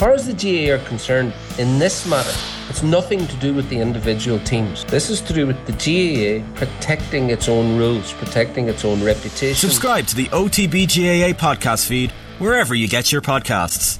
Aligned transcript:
far 0.00 0.14
as 0.14 0.26
the 0.26 0.32
GAA 0.32 0.72
are 0.72 0.88
concerned, 0.88 1.30
in 1.58 1.78
this 1.78 2.06
matter, 2.08 2.32
it's 2.70 2.82
nothing 2.82 3.26
to 3.26 3.36
do 3.36 3.52
with 3.52 3.68
the 3.68 3.78
individual 3.78 4.38
teams. 4.40 4.82
This 4.86 5.10
is 5.10 5.20
to 5.20 5.34
do 5.34 5.46
with 5.46 5.58
the 5.66 5.72
GAA 5.72 6.42
protecting 6.54 7.28
its 7.28 7.50
own 7.50 7.76
rules, 7.76 8.14
protecting 8.14 8.70
its 8.70 8.82
own 8.82 9.04
reputation. 9.04 9.54
Subscribe 9.56 10.06
to 10.06 10.16
the 10.16 10.24
OTB 10.28 10.86
GAA 10.86 11.36
podcast 11.38 11.86
feed 11.86 12.12
wherever 12.38 12.74
you 12.74 12.88
get 12.88 13.12
your 13.12 13.20
podcasts. 13.20 13.98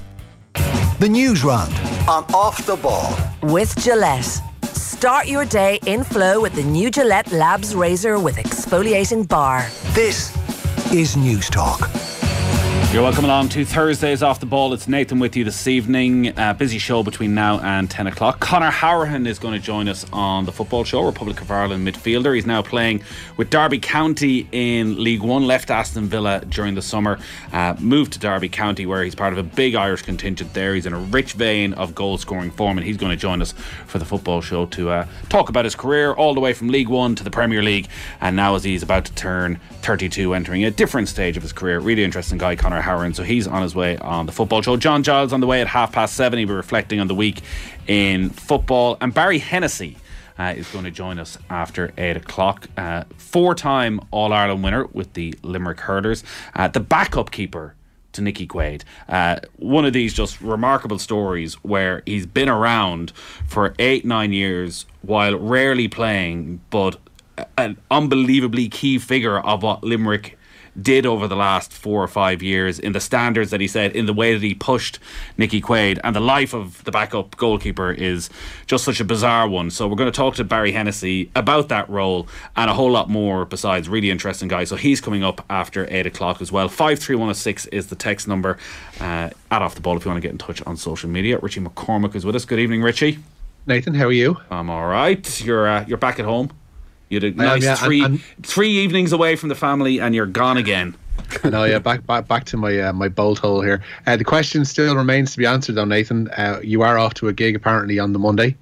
The 0.97 1.07
news 1.07 1.43
round 1.43 1.71
on 2.09 2.23
Off 2.33 2.65
the 2.65 2.77
Ball. 2.77 3.15
With 3.43 3.79
Gillette. 3.79 4.41
Start 4.73 5.27
your 5.27 5.45
day 5.45 5.77
in 5.85 6.03
flow 6.03 6.41
with 6.41 6.55
the 6.55 6.63
new 6.63 6.89
Gillette 6.89 7.31
Labs 7.31 7.75
Razor 7.75 8.17
with 8.17 8.37
exfoliating 8.37 9.27
bar. 9.27 9.67
This 9.93 10.35
is 10.91 11.15
Newstalk. 11.15 12.00
You're 12.91 13.03
welcome 13.03 13.23
along 13.23 13.47
to 13.49 13.63
Thursdays 13.63 14.21
Off 14.21 14.41
the 14.41 14.45
Ball. 14.45 14.73
It's 14.73 14.85
Nathan 14.85 15.17
with 15.17 15.37
you 15.37 15.45
this 15.45 15.65
evening. 15.65 16.37
Uh, 16.37 16.53
busy 16.53 16.77
show 16.77 17.03
between 17.03 17.33
now 17.33 17.57
and 17.61 17.89
10 17.89 18.07
o'clock. 18.07 18.41
Conor 18.41 18.69
Hourihane 18.69 19.25
is 19.27 19.39
going 19.39 19.53
to 19.53 19.65
join 19.65 19.87
us 19.87 20.05
on 20.11 20.43
the 20.43 20.51
football 20.51 20.83
show, 20.83 21.01
Republic 21.05 21.39
of 21.39 21.49
Ireland 21.49 21.87
midfielder. 21.87 22.35
He's 22.35 22.45
now 22.45 22.61
playing 22.61 23.01
with 23.37 23.49
Derby 23.49 23.79
County 23.79 24.45
in 24.51 25.01
League 25.01 25.21
One, 25.21 25.47
left 25.47 25.71
Aston 25.71 26.07
Villa 26.07 26.43
during 26.49 26.75
the 26.75 26.81
summer, 26.81 27.17
uh, 27.53 27.75
moved 27.79 28.11
to 28.11 28.19
Derby 28.19 28.49
County 28.49 28.85
where 28.85 29.05
he's 29.05 29.15
part 29.15 29.31
of 29.31 29.39
a 29.39 29.43
big 29.43 29.73
Irish 29.73 30.01
contingent 30.01 30.53
there. 30.53 30.75
He's 30.75 30.85
in 30.85 30.91
a 30.91 30.99
rich 30.99 31.31
vein 31.31 31.73
of 31.75 31.95
goal 31.95 32.17
scoring 32.17 32.51
form 32.51 32.77
and 32.77 32.85
he's 32.85 32.97
going 32.97 33.11
to 33.11 33.17
join 33.17 33.41
us 33.41 33.53
for 33.87 33.99
the 33.99 34.05
football 34.05 34.41
show 34.41 34.65
to 34.65 34.89
uh, 34.89 35.07
talk 35.29 35.47
about 35.47 35.63
his 35.63 35.75
career 35.75 36.11
all 36.11 36.33
the 36.33 36.41
way 36.41 36.51
from 36.51 36.67
League 36.67 36.89
One 36.89 37.15
to 37.15 37.23
the 37.23 37.31
Premier 37.31 37.63
League 37.63 37.87
and 38.19 38.35
now 38.35 38.55
as 38.55 38.65
he's 38.65 38.83
about 38.83 39.05
to 39.05 39.13
turn 39.13 39.61
32, 39.81 40.33
entering 40.33 40.65
a 40.65 40.71
different 40.71 41.07
stage 41.07 41.37
of 41.37 41.43
his 41.43 41.53
career. 41.53 41.79
Really 41.79 42.03
interesting 42.03 42.37
guy, 42.37 42.57
Hourihane. 42.81 43.15
So 43.15 43.23
he's 43.23 43.47
on 43.47 43.61
his 43.61 43.75
way 43.75 43.97
on 43.97 44.25
the 44.25 44.31
football 44.31 44.61
show. 44.61 44.77
John 44.77 45.03
Giles 45.03 45.33
on 45.33 45.39
the 45.39 45.47
way 45.47 45.61
at 45.61 45.67
half 45.67 45.91
past 45.91 46.15
seven. 46.15 46.39
He'll 46.39 46.47
be 46.47 46.53
reflecting 46.53 46.99
on 46.99 47.07
the 47.07 47.15
week 47.15 47.41
in 47.87 48.29
football. 48.29 48.97
And 49.01 49.13
Barry 49.13 49.39
Hennessy. 49.39 49.97
Uh, 50.39 50.53
is 50.57 50.67
going 50.69 50.85
to 50.85 50.89
join 50.89 51.19
us 51.19 51.37
after 51.51 51.93
8 51.99 52.17
o'clock. 52.17 52.67
Uh, 52.75 53.03
Four 53.17 53.53
time 53.53 53.99
All 54.09 54.33
Ireland 54.33 54.63
winner 54.63 54.87
with 54.87 55.13
the 55.13 55.35
Limerick 55.43 55.81
Hurlers. 55.81 56.23
Uh, 56.55 56.67
the 56.67 56.79
backup 56.79 57.29
keeper 57.29 57.75
to 58.13 58.21
Nicky 58.21 58.47
Quaid. 58.47 58.83
Uh, 59.07 59.37
one 59.57 59.85
of 59.85 59.93
these 59.93 60.13
just 60.13 60.41
remarkable 60.41 60.97
stories 60.99 61.55
where 61.63 62.01
he's 62.05 62.25
been 62.25 62.49
around 62.49 63.11
for 63.45 63.73
eight, 63.77 64.03
nine 64.05 64.33
years 64.33 64.85
while 65.01 65.37
rarely 65.37 65.87
playing, 65.87 66.61
but 66.69 66.97
an 67.57 67.77
unbelievably 67.89 68.69
key 68.69 68.97
figure 68.99 69.39
of 69.39 69.63
what 69.63 69.83
Limerick 69.83 70.37
did 70.79 71.05
over 71.05 71.27
the 71.27 71.35
last 71.35 71.73
four 71.73 72.03
or 72.03 72.07
five 72.07 72.41
years 72.41 72.79
in 72.79 72.93
the 72.93 72.99
standards 72.99 73.51
that 73.51 73.61
he 73.61 73.67
said, 73.67 73.95
in 73.95 74.05
the 74.05 74.13
way 74.13 74.33
that 74.33 74.41
he 74.41 74.53
pushed 74.53 74.99
Nicky 75.37 75.61
Quaid. 75.61 75.99
And 76.03 76.15
the 76.15 76.21
life 76.21 76.53
of 76.53 76.83
the 76.83 76.91
backup 76.91 77.35
goalkeeper 77.37 77.91
is 77.91 78.29
just 78.67 78.83
such 78.83 78.99
a 78.99 79.05
bizarre 79.05 79.47
one. 79.47 79.69
So 79.69 79.87
we're 79.87 79.95
going 79.95 80.11
to 80.11 80.15
talk 80.15 80.35
to 80.35 80.43
Barry 80.43 80.71
Hennessy 80.71 81.31
about 81.35 81.69
that 81.69 81.89
role 81.89 82.27
and 82.55 82.69
a 82.69 82.73
whole 82.73 82.91
lot 82.91 83.09
more 83.09 83.45
besides. 83.45 83.89
Really 83.89 84.11
interesting 84.11 84.47
guy. 84.47 84.63
So 84.63 84.75
he's 84.75 85.01
coming 85.01 85.23
up 85.23 85.43
after 85.49 85.87
eight 85.89 86.05
o'clock 86.05 86.41
as 86.41 86.51
well. 86.51 86.69
53106 86.69 87.65
is 87.67 87.87
the 87.87 87.95
text 87.95 88.27
number 88.27 88.57
uh, 88.99 89.29
at 89.51 89.61
Off 89.61 89.75
the 89.75 89.81
Ball 89.81 89.97
if 89.97 90.05
you 90.05 90.11
want 90.11 90.21
to 90.21 90.27
get 90.27 90.31
in 90.31 90.37
touch 90.37 90.61
on 90.63 90.77
social 90.77 91.09
media. 91.09 91.37
Richie 91.39 91.61
McCormick 91.61 92.15
is 92.15 92.25
with 92.25 92.35
us. 92.35 92.45
Good 92.45 92.59
evening, 92.59 92.81
Richie. 92.81 93.19
Nathan, 93.67 93.93
how 93.93 94.05
are 94.05 94.11
you? 94.11 94.37
I'm 94.49 94.69
all 94.69 94.87
right. 94.87 95.41
You're 95.41 95.67
uh, 95.67 95.85
you're 95.87 95.97
back 95.97 96.19
at 96.19 96.25
home. 96.25 96.51
You 97.11 97.19
had 97.19 97.23
a 97.23 97.27
I 97.27 97.29
am, 97.29 97.35
nice 97.59 97.63
yeah, 97.63 97.75
three 97.75 98.03
and- 98.03 98.21
three 98.41 98.69
evenings 98.69 99.11
away 99.11 99.35
from 99.35 99.49
the 99.49 99.55
family, 99.55 99.99
and 99.99 100.15
you're 100.15 100.25
gone 100.25 100.57
again. 100.57 100.95
no, 101.43 101.65
yeah, 101.65 101.77
back 101.77 102.05
back 102.07 102.27
back 102.27 102.45
to 102.45 102.57
my 102.57 102.79
uh, 102.79 102.93
my 102.93 103.09
bolt 103.09 103.37
hole 103.39 103.61
here. 103.61 103.83
Uh, 104.07 104.15
the 104.15 104.23
question 104.23 104.63
still 104.65 104.95
remains 104.95 105.31
to 105.33 105.37
be 105.37 105.45
answered, 105.45 105.75
though, 105.75 105.85
Nathan. 105.85 106.29
Uh, 106.29 106.59
you 106.63 106.81
are 106.83 106.97
off 106.97 107.13
to 107.15 107.27
a 107.27 107.33
gig 107.33 107.55
apparently 107.55 107.99
on 107.99 108.13
the 108.13 108.19
Monday. 108.19 108.55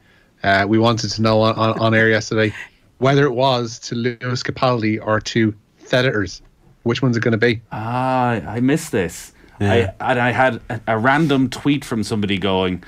Uh, 0.44 0.66
we 0.67 0.80
wanted 0.80 1.09
to 1.11 1.22
know 1.22 1.42
on, 1.42 1.53
on, 1.55 1.80
on 1.80 1.94
air 1.94 2.09
yesterday 2.09 2.53
whether 2.97 3.23
it 3.25 3.33
was 3.33 3.77
to 3.80 3.95
Lewis 3.95 4.42
Capaldi 4.44 4.99
or 5.05 5.20
to 5.21 5.54
Editors. 5.92 6.42
Which 6.83 7.02
one's 7.02 7.17
it 7.17 7.21
going 7.21 7.33
to 7.33 7.38
be? 7.38 7.61
Ah, 7.71 8.32
I 8.32 8.59
missed 8.61 8.92
this. 8.92 9.33
I 9.59 9.93
and 9.99 10.20
I 10.20 10.32
had 10.32 10.61
a, 10.70 10.82
a 10.88 10.98
random 10.98 11.49
tweet 11.49 11.83
from 11.86 12.04
somebody 12.04 12.38
going, 12.38 12.83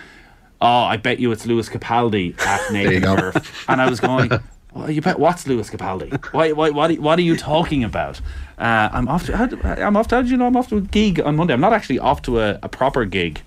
"Oh, 0.62 0.84
I 0.86 0.98
bet 0.98 1.20
you 1.20 1.32
it's 1.32 1.46
Lewis 1.46 1.70
Capaldi 1.70 2.40
at 2.42 2.72
Nathan 2.74 3.04
go. 3.04 3.16
Murph," 3.16 3.66
and 3.70 3.82
I 3.82 3.90
was 3.90 4.00
going. 4.00 4.32
Well, 4.74 4.90
you 4.90 5.02
bet 5.02 5.20
what's 5.20 5.46
Lewis 5.48 5.70
Capaldi? 5.70 6.26
Why, 6.34 6.54
why, 6.54 6.70
what, 6.70 6.92
are, 6.92 6.94
what 7.02 7.20
are 7.20 7.24
you 7.24 7.36
talking 7.36 7.84
about? 7.84 8.22
Uh, 8.58 8.90
I'm 8.94 9.08
off. 9.10 9.26
To, 9.26 9.36
I'm 9.36 9.98
off. 9.98 10.08
To, 10.08 10.16
how 10.16 10.22
did 10.22 10.32
you 10.32 10.38
know 10.38 10.48
I'm 10.48 10.56
off 10.56 10.70
to 10.70 10.78
a 10.78 10.82
gig 10.82 11.20
on 11.20 11.36
Monday? 11.36 11.54
I'm 11.54 11.60
not 11.62 11.74
actually 11.74 12.00
off 12.00 12.22
to 12.24 12.40
a, 12.40 12.58
a 12.64 12.70
proper 12.70 13.04
gig 13.04 13.42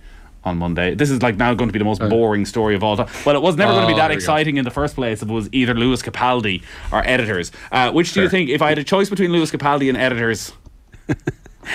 on 0.44 0.58
Monday. 0.58 0.94
This 0.94 1.10
is 1.10 1.22
like 1.22 1.36
now 1.36 1.54
going 1.54 1.68
to 1.68 1.72
be 1.72 1.78
the 1.78 1.84
most 1.86 2.00
boring 2.00 2.44
story 2.44 2.74
of 2.74 2.84
all 2.84 2.98
time. 2.98 3.08
Well, 3.24 3.34
it 3.34 3.40
was 3.40 3.56
never 3.56 3.72
going 3.72 3.84
to 3.84 3.86
be 3.86 3.94
Oh, 3.94 3.96
that 3.96 4.08
there 4.08 4.12
you 4.12 4.20
go. 4.20 4.22
exciting 4.22 4.58
in 4.58 4.64
the 4.66 4.70
first 4.70 4.94
place 4.96 5.22
if 5.22 5.30
it 5.30 5.32
was 5.32 5.48
either 5.52 5.72
Lewis 5.72 6.02
Capaldi 6.02 6.62
or 6.92 7.02
editors. 7.08 7.50
Uh, 7.72 7.90
which 7.92 8.12
do 8.12 8.20
you 8.22 8.28
think? 8.28 8.50
If 8.50 8.60
I 8.60 8.68
had 8.68 8.78
a 8.78 8.84
choice 8.84 9.08
between 9.08 9.32
Lewis 9.32 9.50
Capaldi 9.50 9.88
and 9.88 9.96
editors, 9.96 10.52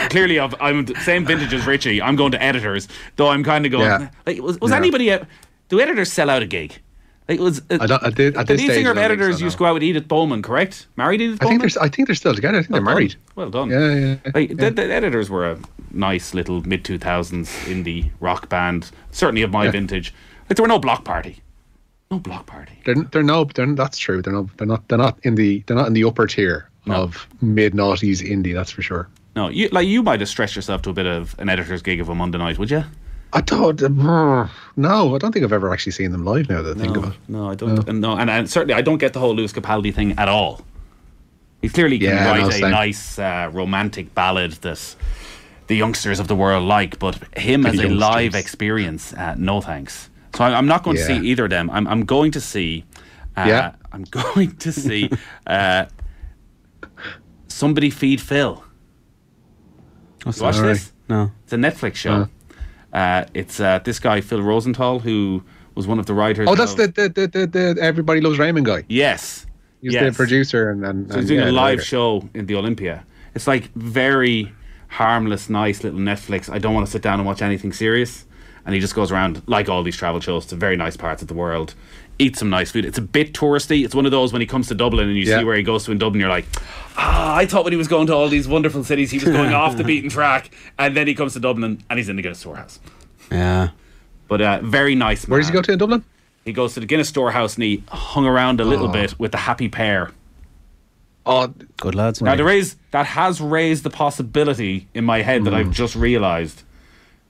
clearly 0.10 0.40
I've, 0.40 0.54
I'm 0.62 0.86
the 0.86 0.96
same 1.02 1.26
vintage 1.26 1.54
as 1.54 1.66
Richie. 1.66 2.02
I'm 2.02 2.16
going 2.16 2.32
to 2.34 2.42
editors, 2.44 2.88
though 3.16 3.30
I'm 3.30 3.44
kind 3.44 3.66
of 3.66 3.72
going. 3.72 3.86
Yeah. 3.86 4.10
Like, 4.28 4.40
was, 4.42 4.60
was 4.60 4.70
Yeah. 4.72 4.78
anybody? 4.78 5.18
Do 5.70 5.80
editors 5.80 6.12
sell 6.12 6.30
out 6.30 6.44
a 6.44 6.46
gig? 6.46 6.80
Like, 7.30 7.40
was 7.40 7.60
uh, 7.70 7.78
I 7.80 8.08
I 8.08 8.10
did- 8.10 8.36
at 8.36 8.48
the 8.48 8.56
lead 8.56 8.72
singer 8.72 8.92
of 8.92 8.98
editors 8.98 9.38
so, 9.38 9.44
used 9.44 9.56
to 9.58 9.60
go 9.60 9.66
out 9.66 9.76
with 9.76 9.84
Edith 9.84 10.08
Bowman, 10.08 10.42
correct? 10.42 10.88
Married 10.98 11.22
Edith 11.22 11.38
I 11.42 11.46
Bowman. 11.46 11.60
think 11.62 11.74
they're 11.74 11.84
I 11.84 11.88
think 11.88 12.08
they're 12.08 12.16
still 12.16 12.34
together. 12.34 12.58
I 12.58 12.62
think 12.62 12.72
they're 12.72 12.80
done. 12.80 12.86
married. 12.86 13.16
Well 13.36 13.50
done. 13.52 13.70
Yeah, 13.70 13.94
yeah. 13.94 14.32
Like, 14.34 14.50
yeah. 14.50 14.56
The, 14.56 14.72
the 14.72 14.92
editors 14.94 15.30
were 15.30 15.50
a 15.52 15.60
nice 15.92 16.34
little 16.34 16.62
mid 16.68 16.84
2000s 16.84 17.48
indie 17.66 18.10
rock 18.20 18.50
band, 18.50 18.90
certainly 19.12 19.44
of 19.44 19.52
my 19.52 19.66
Yeah. 19.66 19.72
vintage. 19.72 20.14
Like 20.50 20.56
there 20.58 20.64
were 20.64 20.68
no 20.68 20.80
Bloc 20.80 21.06
Party, 21.06 21.42
no 22.10 22.18
Bloc 22.20 22.48
Party. 22.48 22.74
They're 22.86 22.96
they're 22.96 23.22
no 23.24 23.44
they're 23.46 23.76
that's 23.76 24.00
true. 24.00 24.22
They're 24.24 24.34
no 24.34 24.50
they're 24.58 24.66
not 24.68 24.88
they're 24.88 24.98
not 24.98 25.20
in 25.24 25.36
the 25.36 25.64
they're 25.68 25.78
not 25.78 25.86
in 25.88 25.94
the 25.94 26.04
upper 26.06 26.26
tier 26.26 26.68
No. 26.88 26.96
of 26.96 27.28
mid 27.42 27.74
noughties 27.74 28.28
indie. 28.28 28.56
That's 28.56 28.72
for 28.72 28.82
sure. 28.82 29.08
No, 29.36 29.50
you 29.50 29.70
like 29.72 29.88
you 29.88 30.02
might 30.02 30.20
have 30.20 30.30
stretched 30.30 30.56
yourself 30.56 30.82
to 30.82 30.90
a 30.90 30.94
bit 30.94 31.06
of 31.06 31.36
an 31.38 31.50
editor's 31.50 31.84
gig 31.84 32.02
of 32.02 32.10
a 32.10 32.16
Monday 32.16 32.40
night, 32.40 32.58
would 32.58 32.72
you? 32.72 32.84
I 33.32 33.42
don't. 33.42 33.82
Uh, 33.82 34.48
no, 34.76 35.16
I 35.16 35.18
don't 35.20 35.32
think 35.32 35.44
I've 35.46 35.54
ever 35.54 35.72
actually 35.72 35.92
seen 35.92 36.12
them 36.12 36.26
live. 36.26 36.50
Now 36.50 36.62
that 36.64 36.78
I 36.78 36.82
think 36.82 36.98
of 36.98 37.04
it. 37.12 37.14
no, 37.28 37.50
I 37.50 37.56
don't. 37.56 37.88
And 37.88 38.02
no, 38.02 38.18
and, 38.18 38.30
and 38.30 38.50
certainly 38.50 38.74
I 38.74 38.82
don't 38.82 38.98
get 38.98 39.14
the 39.14 39.20
whole 39.20 39.36
Lewis 39.36 39.54
Capaldi 39.54 39.94
thing 39.94 40.14
at 40.18 40.28
all. 40.28 40.62
He 41.62 41.70
clearly 41.70 42.00
can 42.00 42.10
Yeah, 42.10 42.28
write 42.32 42.42
no, 42.42 42.48
a 42.48 42.52
same. 42.54 42.72
nice 42.72 43.20
uh, 43.20 43.50
romantic 43.54 44.16
ballad 44.16 44.54
that 44.62 44.96
the 45.68 45.76
youngsters 45.76 46.20
of 46.20 46.28
the 46.28 46.36
world 46.36 46.64
like, 46.64 46.98
but 46.98 47.16
him 47.38 47.62
The 47.64 47.70
as 47.70 47.80
a 47.82 47.88
live 47.90 48.34
experience, 48.34 49.14
uh, 49.14 49.36
no 49.38 49.62
thanks. 49.62 50.10
So 50.36 50.44
I, 50.46 50.54
I'm 50.58 50.66
not 50.68 50.84
going 50.84 50.98
to 50.98 51.04
see 51.04 51.18
either 51.18 51.44
of 51.44 51.50
them. 51.52 51.70
I'm, 51.70 51.86
I'm 51.88 52.06
going 52.06 52.32
to 52.32 52.42
see. 52.42 52.86
Uh, 53.38 53.44
Yeah. 53.48 53.72
I'm 53.92 54.04
going 54.10 54.56
to 54.58 54.72
see. 54.72 55.10
Uh, 55.46 55.86
somebody 57.48 57.90
feed 57.90 58.22
Phil. 58.22 58.64
You 60.26 60.32
watch 60.42 60.42
Alright. 60.42 60.62
this? 60.64 60.92
No. 61.08 61.32
It's 61.44 61.54
a 61.54 61.58
Netflix 61.58 61.96
show. 61.96 62.28
Uh, 62.94 63.26
it's 63.34 63.60
uh, 63.60 63.80
this 63.84 64.00
guy 64.00 64.22
Phil 64.22 64.42
Rosenthal 64.42 65.00
who 65.00 65.44
was 65.76 65.88
one 65.88 66.00
of 66.00 66.06
the 66.08 66.14
writers. 66.14 66.48
Oh, 66.50 66.56
that's 66.56 66.72
of- 66.72 66.78
the 66.78 66.88
the, 66.88 67.10
the 67.10 67.28
the 67.28 67.48
the 67.76 67.82
Everybody 67.82 68.22
Loves 68.22 68.40
Raymond 68.40 68.66
guy. 68.66 68.84
yes. 68.90 69.46
He's 69.82 69.94
yes. 69.94 70.12
the 70.12 70.18
producer 70.18 70.70
and 70.72 70.84
and, 70.86 71.08
So 71.08 71.16
he's 71.16 71.18
and, 71.20 71.28
doing 71.30 71.40
yeah, 71.42 71.52
a 71.52 71.64
live 71.64 71.78
writer. 71.78 71.84
show 71.84 72.30
in 72.34 72.48
the 72.48 72.56
Olympia. 72.56 73.06
It's 73.34 73.48
like 73.48 73.72
very 73.76 74.52
harmless, 74.90 75.50
nice 75.50 75.84
little 75.86 76.00
Netflix. 76.00 76.50
I 76.52 76.58
don't 76.58 76.74
want 76.74 76.86
to 76.86 76.92
sit 76.92 77.02
down 77.02 77.20
and 77.20 77.26
watch 77.26 77.42
anything 77.42 77.72
serious. 77.72 78.26
And 78.66 78.76
he 78.76 78.82
just 78.82 78.94
goes 78.96 79.12
around, 79.12 79.42
like 79.48 79.70
all 79.70 79.84
these 79.84 79.96
travel 79.98 80.20
shows, 80.20 80.46
to 80.48 80.56
very 80.56 80.76
nice 80.78 80.96
parts 80.98 81.22
of 81.22 81.28
the 81.28 81.34
world, 81.34 81.74
eat 82.20 82.36
some 82.36 82.50
nice 82.50 82.72
food. 82.72 82.86
It's 82.86 82.98
a 82.98 83.02
bit 83.02 83.34
touristy. 83.34 83.86
It's 83.86 83.96
one 83.96 84.06
of 84.06 84.12
those 84.12 84.32
when 84.34 84.42
he 84.42 84.46
comes 84.46 84.68
to 84.68 84.76
Dublin 84.76 85.08
and 85.08 85.18
you 85.18 85.24
Yeah. 85.24 85.40
see 85.40 85.44
where 85.46 85.56
he 85.56 85.64
goes 85.64 85.86
to 85.86 85.92
in 85.92 85.98
Dublin, 85.98 86.20
you're 86.20 86.30
like, 86.30 86.46
ah, 86.98 87.36
I 87.36 87.46
thought 87.46 87.64
when 87.64 87.74
he 87.74 87.78
was 87.78 87.88
going 87.88 88.08
to 88.08 88.14
all 88.14 88.28
these 88.28 88.48
wonderful 88.48 88.84
cities, 88.84 89.12
he 89.12 89.18
was 89.18 89.26
going 89.30 89.54
off 89.54 89.78
the 89.78 89.84
beaten 89.92 90.10
track. 90.10 90.52
And 90.78 90.96
then 90.98 91.08
he 91.08 91.16
comes 91.16 91.34
to 91.34 91.40
Dublin 91.40 91.82
and 91.90 91.98
he's 92.00 92.10
in 92.10 92.16
the 92.18 92.22
Guinness 92.22 92.40
Storehouse. 92.40 92.80
Yeah. 93.32 93.70
But 94.28 94.42
uh, 94.42 94.60
very 94.64 94.94
nice. 94.96 95.28
Where 95.28 95.40
does 95.40 95.48
he 95.48 95.54
go 95.54 95.62
to 95.62 95.72
in 95.72 95.78
Dublin? 95.80 96.04
He 96.46 96.54
goes 96.54 96.74
to 96.74 96.80
the 96.82 96.86
Guinness 96.86 97.10
Storehouse 97.10 97.56
and 97.56 97.64
he 97.64 97.84
hung 97.88 98.26
around 98.26 98.60
a 98.60 98.66
little 98.66 98.90
Oh. 98.90 98.92
bit 98.92 99.18
with 99.20 99.32
the 99.32 99.38
happy 99.40 99.70
pair. 99.70 100.12
Oh, 101.26 101.54
Good 101.78 101.96
lads. 101.96 102.22
Now, 102.22 102.36
there 102.36 102.50
is 102.50 102.76
that 102.92 103.06
has 103.06 103.40
raised 103.40 103.84
the 103.84 103.90
possibility 103.90 104.88
in 104.94 105.06
my 105.06 105.22
head 105.22 105.44
that 105.46 105.54
I've 105.54 105.70
just 105.72 105.96
realised. 105.96 106.64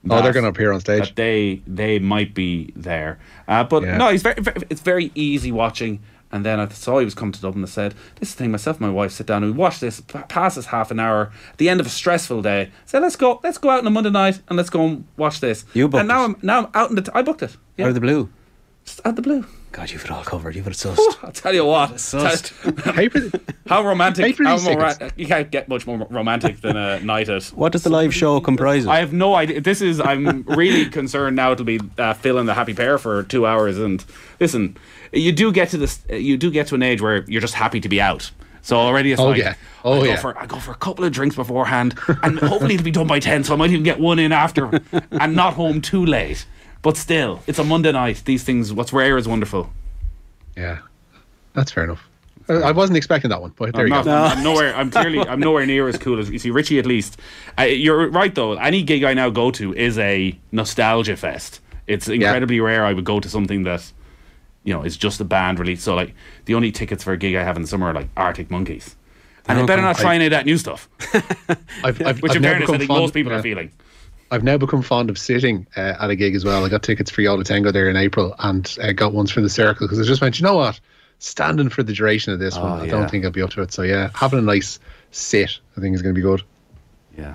Oh, 0.08 0.22
they're 0.22 0.32
going 0.32 0.44
to 0.44 0.48
appear 0.50 0.72
on 0.72 0.80
stage. 0.80 1.08
That 1.08 1.16
they 1.16 1.62
they 1.66 1.98
might 1.98 2.32
be 2.34 2.72
there, 2.76 3.18
uh, 3.48 3.64
but 3.64 3.82
Yeah. 3.82 3.96
no, 3.98 4.08
he's 4.10 4.22
very, 4.22 4.40
very. 4.40 4.56
It's 4.70 4.80
very 4.82 5.10
easy 5.14 5.52
watching. 5.52 6.00
And 6.32 6.46
then 6.46 6.60
I 6.60 6.68
saw 6.68 7.00
he 7.00 7.04
was 7.04 7.16
coming 7.16 7.32
to 7.32 7.40
Dublin. 7.40 7.64
I 7.64 7.66
said, 7.66 7.92
"This 8.20 8.28
is 8.28 8.34
the 8.36 8.44
thing." 8.44 8.52
Myself 8.52 8.76
and 8.76 8.86
my 8.86 8.92
wife 8.92 9.10
sit 9.10 9.26
down 9.26 9.42
and 9.42 9.52
we 9.52 9.58
watch 9.58 9.80
this. 9.80 10.00
Passes 10.28 10.66
half 10.66 10.92
an 10.92 11.00
hour 11.00 11.32
at 11.50 11.58
the 11.58 11.68
end 11.68 11.80
of 11.80 11.86
a 11.86 11.90
stressful 11.90 12.40
day. 12.40 12.70
Say, 12.86 13.00
"Let's 13.00 13.16
go. 13.16 13.40
Let's 13.42 13.58
go 13.58 13.70
out 13.70 13.80
on 13.80 13.86
a 13.88 13.90
Monday 13.90 14.10
night 14.10 14.40
and 14.48 14.56
let's 14.56 14.70
go 14.70 14.86
and 14.86 15.04
watch 15.16 15.40
this." 15.40 15.64
You 15.74 15.88
booked 15.88 16.00
and 16.02 16.08
now 16.08 16.22
it? 16.22 16.24
I'm 16.26 16.36
now 16.40 16.58
I'm 16.60 16.68
out 16.74 16.90
in 16.90 16.94
the. 16.96 17.02
T- 17.02 17.10
I 17.14 17.22
booked 17.22 17.42
it. 17.42 17.56
Yeah, 17.76 17.86
Out 17.86 17.88
of 17.88 17.94
the 17.96 18.00
blue. 18.00 18.28
just 18.84 19.00
out 19.00 19.10
of 19.10 19.16
the 19.16 19.22
blue. 19.22 19.44
God, 19.72 19.90
you've 19.90 20.04
it 20.04 20.10
all 20.10 20.24
covered. 20.24 20.56
You've 20.56 20.66
it 20.66 20.72
sussed. 20.72 20.98
I'll 21.22 21.30
tell 21.30 21.54
you 21.54 21.64
what. 21.64 21.92
Sussed. 21.92 22.52
Paper, 22.94 23.30
How 23.68 23.84
romantic! 23.86 24.36
Pay 24.36 24.44
How 24.44 24.56
these 24.56 24.64
mora- 24.66 25.12
you 25.16 25.26
can't 25.26 25.48
get 25.50 25.68
much 25.68 25.86
more 25.86 26.06
romantic 26.10 26.60
than 26.60 26.76
a 26.76 26.98
night 27.04 27.28
at. 27.28 27.44
What 27.46 27.70
does 27.72 27.84
the 27.84 27.90
live 27.90 28.12
show 28.12 28.40
comprise 28.40 28.82
of? 28.84 28.90
I 28.90 28.98
have 28.98 29.12
no 29.12 29.36
idea. 29.36 29.60
This 29.60 29.80
is. 29.80 30.00
I'm 30.00 30.42
really 30.42 30.86
concerned 30.90 31.36
now. 31.36 31.52
It'll 31.52 31.64
be 31.64 31.78
uh, 31.98 32.14
Phil 32.14 32.38
and 32.38 32.48
the 32.48 32.54
Happy 32.54 32.74
Pair 32.74 32.98
for 32.98 33.22
two 33.22 33.46
hours. 33.46 33.78
And 33.78 34.04
listen, 34.40 34.76
you 35.12 35.30
do 35.30 35.52
get 35.52 35.68
to 35.70 35.76
this. 35.78 36.00
You 36.10 36.36
do 36.36 36.50
get 36.50 36.66
to 36.68 36.74
an 36.74 36.82
age 36.82 37.00
where 37.00 37.24
you're 37.28 37.40
just 37.40 37.54
happy 37.54 37.80
to 37.80 37.88
be 37.88 38.00
out. 38.00 38.30
So 38.62 38.76
already 38.76 39.12
it's 39.12 39.20
Oh, 39.20 39.28
like, 39.28 39.38
yeah. 39.38 39.54
Oh, 39.84 39.94
I 39.94 39.98
go 40.00 40.04
yeah. 40.04 40.16
for 40.16 40.36
I 40.38 40.46
go 40.46 40.58
for 40.58 40.72
a 40.72 40.76
couple 40.76 41.04
of 41.04 41.12
drinks 41.12 41.36
beforehand, 41.36 41.96
and 42.24 42.38
hopefully 42.40 42.74
it'll 42.74 42.84
be 42.84 42.90
done 42.90 43.06
by 43.06 43.20
ten. 43.20 43.44
So 43.44 43.54
I 43.54 43.56
might 43.56 43.70
even 43.70 43.84
get 43.84 44.00
one 44.00 44.18
in 44.18 44.32
after, 44.32 44.80
and 45.12 45.36
not 45.36 45.54
home 45.54 45.80
too 45.80 46.04
late. 46.04 46.44
But 46.82 46.96
still, 46.96 47.42
it's 47.46 47.58
a 47.58 47.64
Monday 47.64 47.92
night. 47.92 48.22
These 48.24 48.42
things, 48.44 48.72
what's 48.72 48.92
rare 48.92 49.18
is 49.18 49.28
wonderful. 49.28 49.70
yeah, 50.56 50.78
that's 51.52 51.70
fair 51.72 51.84
enough. 51.84 52.06
I 52.48 52.54
I 52.54 52.72
wasn't 52.72 52.96
expecting 52.96 53.28
that 53.30 53.40
one, 53.40 53.52
but 53.56 53.72
there 53.74 53.82
I'm, 53.82 53.88
you 53.88 53.94
not, 53.94 54.04
go. 54.06 54.12
I'm 54.12 54.42
nowhere. 54.42 54.74
I'm 54.74 54.90
clearly. 54.90 55.20
I'm 55.20 55.40
nowhere 55.40 55.66
near 55.66 55.88
as 55.88 55.98
cool 55.98 56.18
as 56.18 56.30
you 56.30 56.38
see 56.38 56.50
Richie. 56.50 56.78
At 56.78 56.86
least, 56.86 57.20
uh, 57.58 57.62
you're 57.62 58.08
right 58.08 58.34
though. 58.34 58.54
Any 58.54 58.82
gig 58.82 59.04
I 59.04 59.14
now 59.14 59.30
go 59.30 59.50
to 59.52 59.74
is 59.74 59.98
a 59.98 60.38
nostalgia 60.52 61.16
fest. 61.16 61.60
It's 61.86 62.08
incredibly 62.08 62.60
rare. 62.60 62.84
I 62.84 62.92
would 62.92 63.04
go 63.04 63.20
to 63.20 63.28
something 63.28 63.64
that, 63.64 63.92
you 64.64 64.72
know, 64.72 64.82
is 64.82 64.96
just 64.96 65.20
a 65.20 65.24
band 65.24 65.58
release. 65.58 65.82
So 65.82 65.94
like 65.94 66.14
the 66.46 66.54
only 66.54 66.72
tickets 66.72 67.04
for 67.04 67.12
a 67.12 67.16
gig 67.16 67.34
I 67.34 67.42
have 67.42 67.56
in 67.56 67.62
the 67.62 67.68
summer 67.68 67.88
are 67.88 67.94
like 67.94 68.08
Arctic 68.16 68.50
Monkeys, 68.50 68.96
and 69.46 69.58
they 69.58 69.66
better 69.66 69.82
not 69.82 69.98
try 69.98 70.14
any 70.14 70.26
of 70.26 70.30
that 70.30 70.46
new 70.46 70.56
stuff. 70.56 70.88
I've, 71.84 72.00
I've, 72.02 72.22
Which, 72.22 72.30
I've 72.30 72.36
in 72.36 72.42
now 72.42 72.50
fairness, 72.50 72.70
I 72.70 72.78
think 72.78 72.88
fond- 72.88 73.00
most 73.00 73.14
people 73.14 73.32
yeah. 73.32 73.38
are 73.38 73.42
feeling. 73.42 73.70
I've 74.30 74.44
now 74.44 74.56
become 74.56 74.82
fond 74.82 75.10
of 75.10 75.18
sitting 75.18 75.66
uh, 75.76 75.94
at 75.98 76.10
a 76.10 76.16
gig 76.16 76.34
as 76.34 76.44
well. 76.44 76.64
I 76.64 76.68
got 76.68 76.82
tickets 76.82 77.10
for 77.10 77.20
Yo 77.20 77.34
La 77.34 77.42
Tengo 77.42 77.72
there 77.72 77.88
in 77.88 77.96
April 77.96 78.34
and 78.38 78.76
uh, 78.80 78.92
got 78.92 79.12
ones 79.12 79.30
for 79.30 79.40
the 79.40 79.48
Circle 79.50 79.86
because 79.86 80.00
I 80.00 80.04
just 80.04 80.20
went, 80.20 80.38
you 80.38 80.44
know 80.44 80.56
what? 80.56 80.78
Standing 81.18 81.68
for 81.68 81.82
the 81.82 81.92
duration 81.92 82.32
of 82.32 82.38
this 82.38 82.56
one, 82.56 82.80
I 82.80 82.84
yeah. 82.84 82.90
don't 82.92 83.10
think 83.10 83.24
I'll 83.24 83.30
be 83.30 83.42
up 83.42 83.50
to 83.50 83.62
it. 83.62 83.72
So 83.72 83.82
yeah, 83.82 84.10
having 84.14 84.38
a 84.38 84.42
nice 84.42 84.78
sit, 85.10 85.58
I 85.76 85.80
think 85.80 85.94
is 85.94 86.02
going 86.02 86.14
to 86.14 86.18
be 86.18 86.22
good. 86.22 86.42
Yeah. 87.18 87.34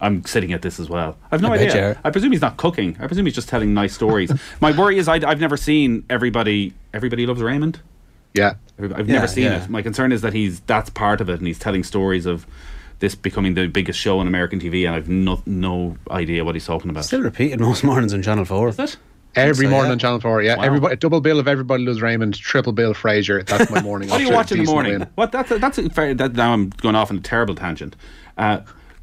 I'm 0.00 0.24
sitting 0.24 0.52
at 0.52 0.62
this 0.62 0.78
as 0.78 0.88
well. 0.88 1.16
I've 1.32 1.40
no 1.42 1.52
I 1.52 1.56
idea. 1.58 1.98
I 2.04 2.10
presume 2.10 2.32
he's 2.32 2.40
not 2.42 2.56
cooking. 2.56 2.96
I 3.00 3.06
presume 3.06 3.26
he's 3.26 3.34
just 3.34 3.48
telling 3.48 3.72
nice 3.74 3.94
stories. 3.94 4.30
My 4.60 4.76
worry 4.76 4.98
is 4.98 5.08
I, 5.08 5.14
I've 5.16 5.40
never 5.40 5.56
seen 5.56 6.04
everybody. 6.10 6.74
Everybody 6.92 7.26
loves 7.26 7.42
Raymond. 7.42 7.80
Yeah, 8.34 8.54
Everyb- 8.78 8.94
I've 8.94 9.08
Yeah, 9.08 9.14
never 9.14 9.28
seen 9.28 9.44
yeah. 9.44 9.64
it. 9.64 9.70
My 9.70 9.80
concern 9.80 10.12
is 10.12 10.20
that 10.20 10.34
he's 10.34 10.60
that's 10.60 10.90
part 10.90 11.20
of 11.22 11.30
it, 11.30 11.38
and 11.38 11.46
he's 11.46 11.58
telling 11.58 11.82
stories 11.82 12.26
of 12.26 12.46
this 12.98 13.14
becoming 13.14 13.54
the 13.54 13.66
biggest 13.66 13.98
show 13.98 14.18
on 14.20 14.26
American 14.26 14.58
TV, 14.60 14.86
and 14.86 14.94
I've 14.94 15.08
no 15.08 15.42
no 15.46 15.96
idea 16.10 16.44
what 16.44 16.54
he's 16.54 16.66
talking 16.66 16.90
about. 16.90 17.04
Still 17.04 17.22
repeated 17.22 17.60
most 17.60 17.84
mornings 17.84 18.14
on 18.14 18.22
Channel 18.22 18.44
4. 18.44 18.68
Is 18.70 18.78
it? 18.78 18.96
every 19.34 19.66
so, 19.66 19.70
morning 19.70 19.88
yeah. 19.90 19.92
on 19.92 19.98
Channel 19.98 20.18
Four. 20.20 20.40
Yeah, 20.42 20.56
Wow. 20.56 20.62
everybody 20.64 20.96
double 20.96 21.20
bill 21.20 21.38
of 21.38 21.46
everybody 21.46 21.84
loves 21.84 22.00
Raymond, 22.00 22.34
triple 22.38 22.72
bill 22.72 22.94
Frasier. 22.94 23.44
That's 23.46 23.70
my 23.70 23.82
morning. 23.90 24.08
What 24.08 24.16
do 24.16 24.22
you 24.24 24.28
after 24.30 24.36
watch 24.36 24.52
in 24.52 24.64
the 24.64 24.70
morning? 24.70 24.98
win. 25.00 25.08
What 25.14 25.30
that's 25.30 25.50
a, 25.50 25.58
that's 25.58 25.76
a 25.76 25.90
fair, 25.90 26.14
that, 26.14 26.32
now 26.32 26.54
I'm 26.54 26.70
going 26.70 26.94
off 26.94 27.10
on 27.10 27.18
a 27.18 27.20
terrible 27.20 27.54
tangent. 27.54 27.96
Uh, 28.38 28.60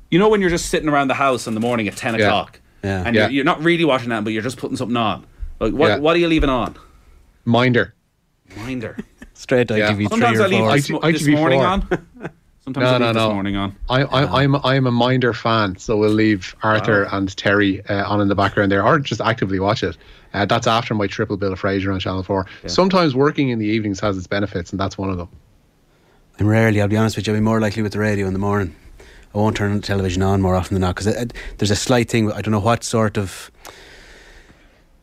you 0.09 0.17
know 0.17 0.29
when 0.29 0.41
you're 0.41 0.49
just 0.49 0.69
sitting 0.69 0.89
around 0.89 1.09
the 1.09 1.13
house 1.13 1.45
in 1.45 1.53
the 1.53 1.59
morning 1.59 1.87
at 1.87 1.95
ten 1.95 2.15
Yeah. 2.17 2.25
o'clock, 2.25 2.59
Yeah. 2.83 3.03
and 3.05 3.15
Yeah. 3.15 3.21
You're, 3.25 3.29
you're 3.31 3.45
not 3.45 3.61
really 3.63 3.85
watching 3.85 4.09
that, 4.09 4.23
but 4.23 4.33
you're 4.33 4.41
just 4.41 4.57
putting 4.57 4.75
something 4.75 4.97
on. 4.97 5.23
Like 5.59 5.73
what? 5.73 5.87
Yeah. 5.89 5.97
What 5.99 6.15
are 6.15 6.19
you 6.19 6.27
leaving 6.27 6.49
on? 6.49 6.75
Minder. 7.45 7.93
Minder. 8.57 8.97
Straight 9.35 9.67
to 9.67 9.77
Yeah. 9.77 9.91
ITV3 9.91 10.09
Sometimes 10.09 10.39
or 10.39 10.43
I 10.43 10.47
leave 10.47 10.59
4. 10.61 10.75
this, 10.75 10.89
I- 10.89 10.93
mo- 10.93 10.99
I- 11.03 11.11
this 11.11 11.21
ITV4. 11.27 11.37
morning 11.37 11.61
on. 11.61 12.07
Sometimes 12.63 12.83
No, 12.83 12.89
I 12.89 12.91
leave 12.93 12.99
no, 13.01 13.07
this 13.07 13.15
no. 13.15 13.33
morning 13.33 13.55
on. 13.57 13.75
I, 13.89 14.03
I, 14.03 14.41
I'm 14.43 14.55
I'm 14.57 14.87
a 14.87 14.91
Minder 14.91 15.33
fan, 15.33 15.75
so 15.77 15.97
we'll 15.97 16.11
leave 16.11 16.55
Arthur 16.63 17.03
and 17.11 17.35
Terry 17.35 17.85
uh, 17.87 18.09
on 18.09 18.21
in 18.21 18.29
the 18.29 18.35
background 18.35 18.71
there, 18.71 18.85
or 18.85 18.99
just 18.99 19.19
actively 19.19 19.59
watch 19.59 19.83
it. 19.83 19.97
Uh, 20.33 20.45
that's 20.45 20.65
after 20.65 20.95
my 20.95 21.05
triple 21.07 21.35
bill 21.35 21.51
of 21.51 21.59
Frasier 21.59 21.93
on 21.93 21.99
Channel 21.99 22.23
Four. 22.23 22.45
Sometimes 22.67 23.15
working 23.15 23.49
in 23.49 23.59
the 23.59 23.65
evenings 23.65 23.99
has 23.99 24.17
its 24.17 24.27
benefits, 24.27 24.71
and 24.71 24.79
that's 24.79 24.97
one 24.97 25.09
of 25.09 25.17
them. 25.17 25.27
I'm 26.39 26.47
rarely, 26.47 26.81
I'll 26.81 26.87
be 26.87 26.97
honest 26.97 27.15
with 27.17 27.27
you, 27.27 27.35
I'm 27.35 27.43
more 27.43 27.59
likely 27.61 27.83
with 27.83 27.91
the 27.91 27.99
radio 27.99 28.25
in 28.27 28.33
the 28.33 28.39
morning. 28.39 28.75
I 29.35 29.37
won't 29.37 29.55
turn 29.57 29.75
the 29.75 29.81
television 29.81 30.23
on 30.23 30.41
more 30.41 30.55
often 30.55 30.73
than 30.73 30.81
not 30.81 30.95
because 30.95 31.27
there's 31.57 31.69
a 31.71 31.75
slight 31.75 32.09
thing, 32.09 32.31
I 32.31 32.41
don't 32.41 32.51
know 32.51 32.59
what 32.59 32.83
sort 32.83 33.17
of 33.17 33.51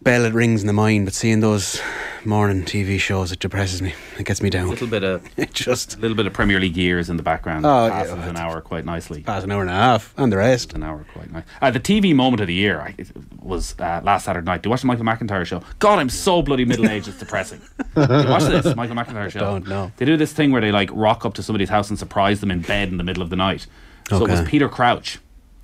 bell 0.03 0.25
it 0.25 0.33
rings 0.33 0.62
in 0.62 0.67
the 0.67 0.73
mind, 0.73 1.05
but 1.05 1.15
seeing 1.15 1.39
those 1.41 1.81
morning 2.25 2.64
TV 2.64 2.99
shows, 2.99 3.32
it 3.32 3.38
depresses 3.38 3.81
me. 3.82 3.94
It 4.19 4.25
gets 4.25 4.43
me 4.43 4.50
down. 4.50 4.67
A 4.67 4.70
little 4.70 4.87
bit 4.87 5.02
of 5.02 5.25
just 5.52 5.96
a 5.96 5.99
little 5.99 6.17
bit 6.17 6.26
of 6.26 6.32
Premier 6.32 6.61
League 6.61 6.76
years 6.76 7.11
in 7.11 7.17
the 7.17 7.22
background. 7.22 7.67
Oh, 7.67 7.88
passes 7.90 8.12
yeah, 8.12 8.28
an 8.28 8.37
hour 8.37 8.61
quite 8.61 8.84
nicely. 8.84 9.22
past 9.22 9.44
an 9.44 9.52
hour 9.52 9.62
and 9.62 9.70
a 9.70 9.75
half 9.75 10.14
and 10.17 10.32
the 10.32 10.37
rest. 10.37 10.72
An 10.72 10.82
hour 10.82 11.05
quite 11.12 11.31
nice. 11.32 11.44
Uh, 11.61 11.70
the 11.70 11.81
TV 11.81 12.14
moment 12.14 12.40
of 12.40 12.46
the 12.46 12.55
year 12.55 12.81
I, 12.81 12.94
was 13.40 13.75
uh, 13.78 14.00
last 14.02 14.25
Saturday 14.25 14.44
night. 14.44 14.62
Do 14.62 14.69
you 14.69 14.70
watch 14.70 14.81
the 14.81 14.87
Michael 14.87 15.05
McIntyre 15.05 15.44
show? 15.44 15.62
God, 15.78 15.99
I'm 15.99 16.11
so 16.11 16.43
bloody 16.43 16.64
middle 16.64 16.88
aged. 16.88 17.08
It's 17.08 17.19
depressing. 17.19 17.61
Do 17.94 18.00
you 18.00 18.28
watch 18.28 18.44
this 18.44 18.75
Michael 18.76 18.96
McIntyre 18.96 19.31
show? 19.31 19.40
don't 19.40 19.66
know. 19.66 19.93
They 19.96 20.05
do 20.05 20.16
this 20.16 20.32
thing 20.32 20.52
where 20.52 20.61
they 20.61 20.73
like 20.73 20.90
rock 20.93 21.25
up 21.25 21.34
to 21.34 21.43
somebody's 21.43 21.70
house 21.70 21.90
and 21.90 21.99
surprise 21.99 22.40
them 22.40 22.50
in 22.50 22.61
bed 22.62 22.88
in 22.88 22.96
the 22.96 23.05
middle 23.05 23.23
of 23.23 23.31
the 23.31 23.37
night. 23.37 23.66
So 24.08 24.25
it 24.25 24.31
was 24.31 24.43
Peter 24.43 24.69
Crouch. 24.69 25.19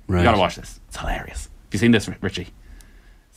Right. 0.07 0.19
You 0.19 0.23
gotta 0.23 0.39
watch 0.39 0.55
this. 0.55 0.79
It's 0.87 0.97
hilarious. 0.97 1.43
Have 1.45 1.73
you 1.73 1.79
seen 1.79 1.91
this, 1.91 2.09
Richie? 2.21 2.47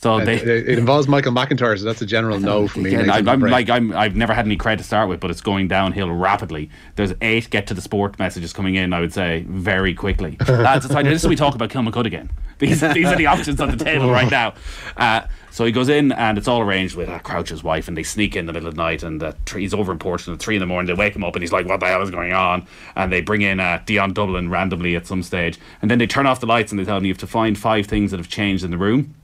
So 0.01 0.15
Uh, 0.15 0.25
they. 0.25 0.35
it, 0.37 0.47
it 0.69 0.79
involves 0.79 1.07
Michael 1.07 1.31
McIntyre, 1.31 1.77
so 1.77 1.85
that's 1.85 2.01
a 2.01 2.07
general 2.07 2.39
no 2.39 2.67
for 2.67 2.79
me. 2.79 2.93
Again, 2.95 3.09
I, 3.11 3.17
I'm 3.31 3.39
like 3.39 3.69
I'm, 3.69 3.95
I've 3.95 4.15
never 4.15 4.33
had 4.33 4.45
any 4.45 4.57
cred 4.57 4.77
to 4.79 4.83
start 4.83 5.07
with, 5.09 5.19
but 5.19 5.29
it's 5.29 5.41
going 5.41 5.67
downhill 5.67 6.09
rapidly. 6.11 6.71
There's 6.95 7.13
eight 7.21 7.49
get 7.51 7.67
to 7.67 7.75
the 7.75 7.81
sport 7.81 8.17
messages 8.17 8.51
coming 8.51 8.73
in. 8.75 8.93
I 8.93 8.99
would 8.99 9.13
say 9.13 9.45
very 9.47 9.93
quickly. 9.93 10.37
Lads, 10.47 10.85
it's 10.85 10.93
like, 10.93 11.05
this 11.05 11.21
is 11.23 11.29
we 11.29 11.35
talk 11.35 11.53
about 11.53 11.69
Kilmacud 11.69 12.05
again. 12.05 12.29
These 12.61 12.81
these 12.93 13.07
are 13.07 13.15
the 13.15 13.25
options 13.25 13.59
on 13.59 13.75
the 13.75 13.83
table 13.83 14.11
right 14.11 14.29
now. 14.29 14.53
Uh, 14.95 15.21
so 15.49 15.65
he 15.65 15.71
goes 15.71 15.89
in 15.89 16.11
and 16.11 16.37
it's 16.37 16.47
all 16.47 16.61
arranged 16.61 16.95
with 16.95 17.09
uh, 17.09 17.17
Crouch's 17.19 17.63
wife, 17.63 17.87
and 17.87 17.97
they 17.97 18.03
sneak 18.03 18.35
in 18.35 18.45
the 18.45 18.53
middle 18.53 18.69
of 18.69 18.75
the 18.75 18.81
night, 18.81 19.01
and 19.01 19.21
uh, 19.21 19.33
he's 19.51 19.73
over 19.73 19.91
in 19.91 19.97
Portsmouth 19.97 20.35
at 20.35 20.39
three 20.43 20.55
in 20.57 20.59
the 20.59 20.67
morning. 20.67 20.85
They 20.85 20.93
wake 20.99 21.15
him 21.15 21.23
up, 21.23 21.35
and 21.35 21.41
he's 21.41 21.51
like, 21.51 21.65
"What 21.67 21.79
the 21.79 21.87
hell 21.87 22.03
is 22.03 22.11
going 22.11 22.33
on?" 22.33 22.67
And 22.95 23.11
they 23.11 23.21
bring 23.21 23.41
in 23.41 23.59
uh, 23.59 23.81
Dion 23.87 24.13
Dublin 24.13 24.51
randomly 24.51 24.95
at 24.95 25.07
some 25.07 25.23
stage, 25.23 25.57
and 25.81 25.89
then 25.89 25.97
they 25.97 26.05
turn 26.05 26.27
off 26.27 26.39
the 26.39 26.45
lights 26.45 26.71
and 26.71 26.77
they 26.79 26.85
tell 26.85 26.97
him 26.97 27.05
you 27.05 27.11
have 27.13 27.17
to 27.19 27.27
find 27.27 27.57
five 27.57 27.87
things 27.87 28.11
that 28.11 28.17
have 28.19 28.29
changed 28.29 28.63
in 28.63 28.69
the 28.71 28.77
room. 28.77 29.15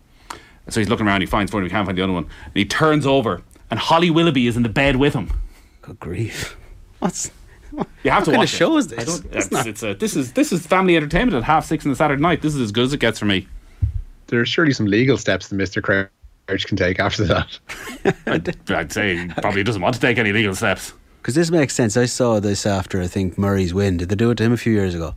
So 0.70 0.80
he's 0.80 0.90
looking 0.90 1.08
around, 1.08 1.22
he 1.22 1.28
finds 1.28 1.52
one, 1.54 1.64
he 1.64 1.70
can't 1.70 1.86
find 1.86 1.98
the 1.98 2.02
other 2.04 2.14
one. 2.14 2.24
And 2.46 2.54
he 2.56 2.66
turns 2.66 3.06
over, 3.06 3.42
and 3.72 3.80
Holly 3.80 4.10
Willoughby 4.10 4.48
is 4.48 4.58
in 4.58 4.64
the 4.64 4.70
bed 4.70 4.98
with 4.98 5.14
him. 5.14 5.32
Good 5.82 6.00
grief. 6.00 6.58
What's. 7.00 7.32
You 8.04 8.12
have 8.12 8.24
to 8.24 8.32
What 8.32 8.36
kind 8.36 8.38
watch 8.38 8.50
of 8.50 8.54
it. 8.54 8.58
show 8.58 8.78
is 8.78 8.92
I 8.92 8.96
this? 8.96 9.06
don't- 9.06 9.26
It's 9.34 9.36
It's, 9.46 9.52
not- 9.52 9.68
it's 9.68 9.84
a, 9.84 9.94
this 9.94 10.16
is 10.16 10.34
this 10.34 10.52
is 10.52 10.66
family 10.66 10.96
entertainment 10.98 11.36
at 11.36 11.44
half 11.44 11.66
six 11.66 11.86
on 11.86 11.92
the 11.92 11.96
Saturday 11.96 12.22
night. 12.22 12.42
This 12.42 12.56
is 12.56 12.62
as 12.62 12.72
good 12.72 12.86
as 12.86 12.94
it 12.94 13.00
gets 13.00 13.20
for 13.20 13.26
me. 13.26 13.48
There 14.28 14.40
are 14.42 14.46
surely 14.46 14.74
some 14.74 14.88
legal 14.88 15.18
steps 15.18 15.48
that 15.50 15.56
Mr. 15.56 15.82
Crouch 15.82 16.66
can 16.66 16.76
take 16.78 17.00
after 17.00 17.24
that. 17.26 17.60
I'd, 18.26 18.72
I'd 18.72 18.92
say 18.92 19.18
he 19.18 19.28
probably 19.28 19.64
doesn't 19.64 19.82
want 19.82 19.96
to 19.96 20.02
take 20.02 20.18
any 20.18 20.32
legal 20.34 20.56
steps. 20.56 20.94
Because 21.22 21.36
this 21.36 21.52
makes 21.52 21.74
sense. 21.74 21.96
I 21.98 22.06
saw 22.06 22.40
this 22.40 22.66
after, 22.66 23.02
I 23.02 23.08
think, 23.08 23.38
Murray's 23.38 23.74
win. 23.74 23.98
Did 23.98 24.10
they 24.10 24.16
do 24.16 24.32
it 24.32 24.36
to 24.36 24.44
him 24.44 24.54
a 24.54 24.58
few 24.58 24.74
years 24.74 24.96
ago? 24.96 25.08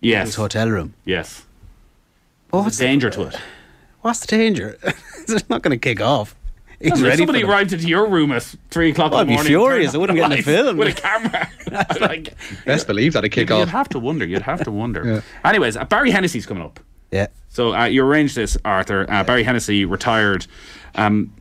His 0.00 0.10
Yes, 0.10 0.34
hotel 0.34 0.68
room. 0.68 0.94
yes. 1.04 1.46
Oh, 2.52 2.58
What's 2.58 2.64
what's 2.66 2.78
the 2.78 2.84
danger 2.84 3.10
to 3.10 3.22
it? 3.24 3.36
What's 4.02 4.20
the 4.20 4.26
danger? 4.28 4.78
it's 4.82 5.48
not 5.48 5.62
going 5.62 5.78
to 5.78 5.78
kick 5.78 6.00
off. 6.00 6.34
He's 6.80 6.92
If 6.92 7.02
ready 7.02 7.16
somebody 7.18 7.42
for 7.42 7.48
arrived 7.48 7.72
into 7.72 7.88
your 7.88 8.08
room 8.08 8.30
at 8.30 8.42
three 8.70 8.90
o'clock 8.90 9.12
I'd 9.12 9.22
in 9.22 9.34
the 9.34 9.36
be 9.38 9.48
furious. 9.48 9.94
I 9.94 9.98
wouldn't 9.98 10.18
on 10.20 10.30
get 10.30 10.38
in 10.38 10.44
the 10.44 10.44
film. 10.44 10.76
with 10.76 10.96
a 10.96 11.00
camera. 11.00 11.50
Like, 12.00 12.34
Best 12.64 12.86
believe 12.86 13.14
that'd 13.14 13.32
kick 13.32 13.50
off. 13.50 13.58
you'd 13.58 13.68
have 13.68 13.88
to 13.90 13.98
wonder. 13.98 14.24
You'd 14.24 14.42
have 14.42 14.62
to 14.64 14.70
wonder. 14.70 15.22
Anyways, 15.44 15.76
uh, 15.76 15.84
Barry 15.86 16.12
Hennessy's 16.12 16.46
coming 16.46 16.62
up. 16.62 16.78
Yeah. 17.10 17.26
So 17.48 17.74
uh, 17.74 17.86
you 17.86 18.04
arranged 18.04 18.36
this, 18.36 18.56
Arthur. 18.64 19.06
Uh, 19.10 19.24
Barry 19.24 19.42
Hennessy 19.42 19.84
retired 19.84 20.46
um, 20.94 21.34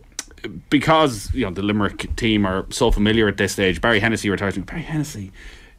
because 0.69 1.31
you 1.33 1.45
know 1.45 1.51
the 1.51 1.61
Limerick 1.61 2.15
team 2.15 2.45
are 2.45 2.65
so 2.69 2.89
familiar 2.91 3.27
at 3.27 3.37
this 3.37 3.53
stage. 3.53 3.79
Barry 3.81 3.99
Hennessy 3.99 4.29
retired. 4.29 4.65
Barry 4.65 4.81
Hennessy. 4.81 5.31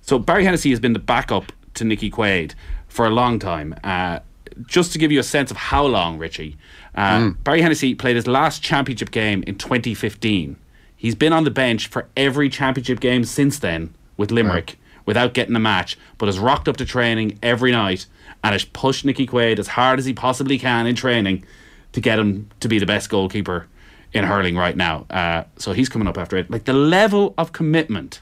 So 0.03 0.19
Barry 0.19 0.45
Hennessy 0.45 0.71
has 0.71 0.81
been 0.81 0.93
the 0.93 0.99
backup 0.99 1.53
to 1.75 1.85
Nicky 1.85 2.11
Quaid 2.11 2.55
for 2.87 3.07
a 3.07 3.11
long 3.11 3.39
time. 3.39 3.75
Uh, 3.83 4.21
just 4.67 4.93
to 4.93 4.99
give 4.99 5.13
you 5.13 5.21
a 5.21 5.25
sense 5.25 5.51
of 5.51 5.57
how 5.57 5.85
long, 5.87 6.19
Richie, 6.19 6.57
uh, 6.95 7.31
Barry 7.45 7.63
Hennessy 7.63 7.95
played 7.95 8.17
his 8.17 8.27
last 8.27 8.63
championship 8.63 9.11
game 9.11 9.43
in 9.47 9.57
2015. 9.57 10.57
He's 10.97 11.15
been 11.15 11.33
on 11.33 11.45
the 11.45 11.51
bench 11.51 11.87
for 11.87 12.09
every 12.17 12.49
championship 12.49 13.01
game 13.01 13.25
since 13.25 13.59
then 13.59 13.95
with 14.17 14.31
Limerick 14.33 14.79
without 15.07 15.33
getting 15.33 15.57
a 15.57 15.61
match, 15.61 15.97
but 16.19 16.27
has 16.27 16.39
rocked 16.39 16.69
up 16.69 16.77
to 16.77 16.85
training 16.85 17.39
every 17.43 17.73
night 17.73 18.07
and 18.45 18.53
has 18.53 18.65
pushed 18.65 19.05
Nicky 19.05 19.27
Quaid 19.27 19.59
as 19.59 19.69
hard 19.69 19.99
as 19.99 20.05
he 20.05 20.13
possibly 20.13 20.59
can 20.59 20.87
in 20.87 20.95
training 20.95 21.45
to 21.93 22.01
get 22.01 22.19
him 22.19 22.51
to 22.61 22.69
be 22.69 22.79
the 22.79 22.87
best 22.87 23.09
goalkeeper 23.09 23.67
in 24.13 24.25
hurling 24.25 24.57
right 24.57 24.77
now. 24.77 25.07
Uh, 25.09 25.45
so 25.57 25.73
he's 25.73 25.89
coming 25.89 26.09
up 26.09 26.19
after 26.19 26.37
it. 26.37 26.51
Like 26.51 26.65
the 26.65 26.73
level 26.73 27.35
of 27.39 27.53
commitment 27.53 28.21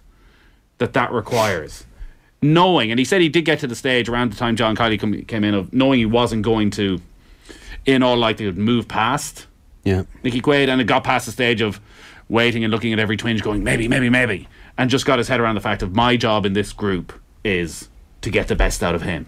that 0.79 0.93
that 0.93 1.13
requires. 1.13 1.85
Knowing, 2.43 2.91
and 2.91 2.99
he 2.99 3.05
said 3.05 3.21
he 3.23 3.29
did 3.29 3.45
get 3.45 3.59
to 3.61 3.67
the 3.67 3.75
stage 3.75 4.09
around 4.09 4.31
the 4.33 4.37
time 4.37 4.57
John 4.57 4.77
Kiely 4.77 5.27
came 5.27 5.43
in 5.43 5.55
of 5.55 5.73
knowing 5.73 5.99
he 5.99 6.07
wasn't 6.07 6.43
going 6.43 6.71
to, 6.73 7.01
in 7.87 8.03
all 8.03 8.17
likelihood, 8.17 8.57
move 8.59 8.87
past 8.89 9.47
Yeah. 9.85 10.03
Nicky 10.23 10.41
Quaid, 10.43 10.69
and 10.69 10.81
it 10.81 10.85
got 10.85 11.03
past 11.03 11.27
the 11.27 11.33
stage 11.33 11.61
of 11.63 11.81
waiting 12.29 12.63
and 12.65 12.71
looking 12.71 12.93
at 12.93 12.99
every 12.99 13.17
twinge, 13.17 13.43
going 13.43 13.65
maybe, 13.65 13.89
maybe, 13.89 14.11
maybe, 14.11 14.49
and 14.77 14.91
just 14.91 15.07
got 15.07 15.19
his 15.19 15.29
head 15.29 15.41
around 15.41 15.55
the 15.55 15.61
fact 15.61 15.83
of 15.83 15.95
my 15.95 16.17
job 16.17 16.45
in 16.45 16.53
this 16.53 16.73
group 16.73 17.13
is 17.45 17.89
to 18.21 18.31
get 18.31 18.49
the 18.49 18.57
best 18.57 18.83
out 18.83 18.95
of 18.95 19.03
him. 19.03 19.27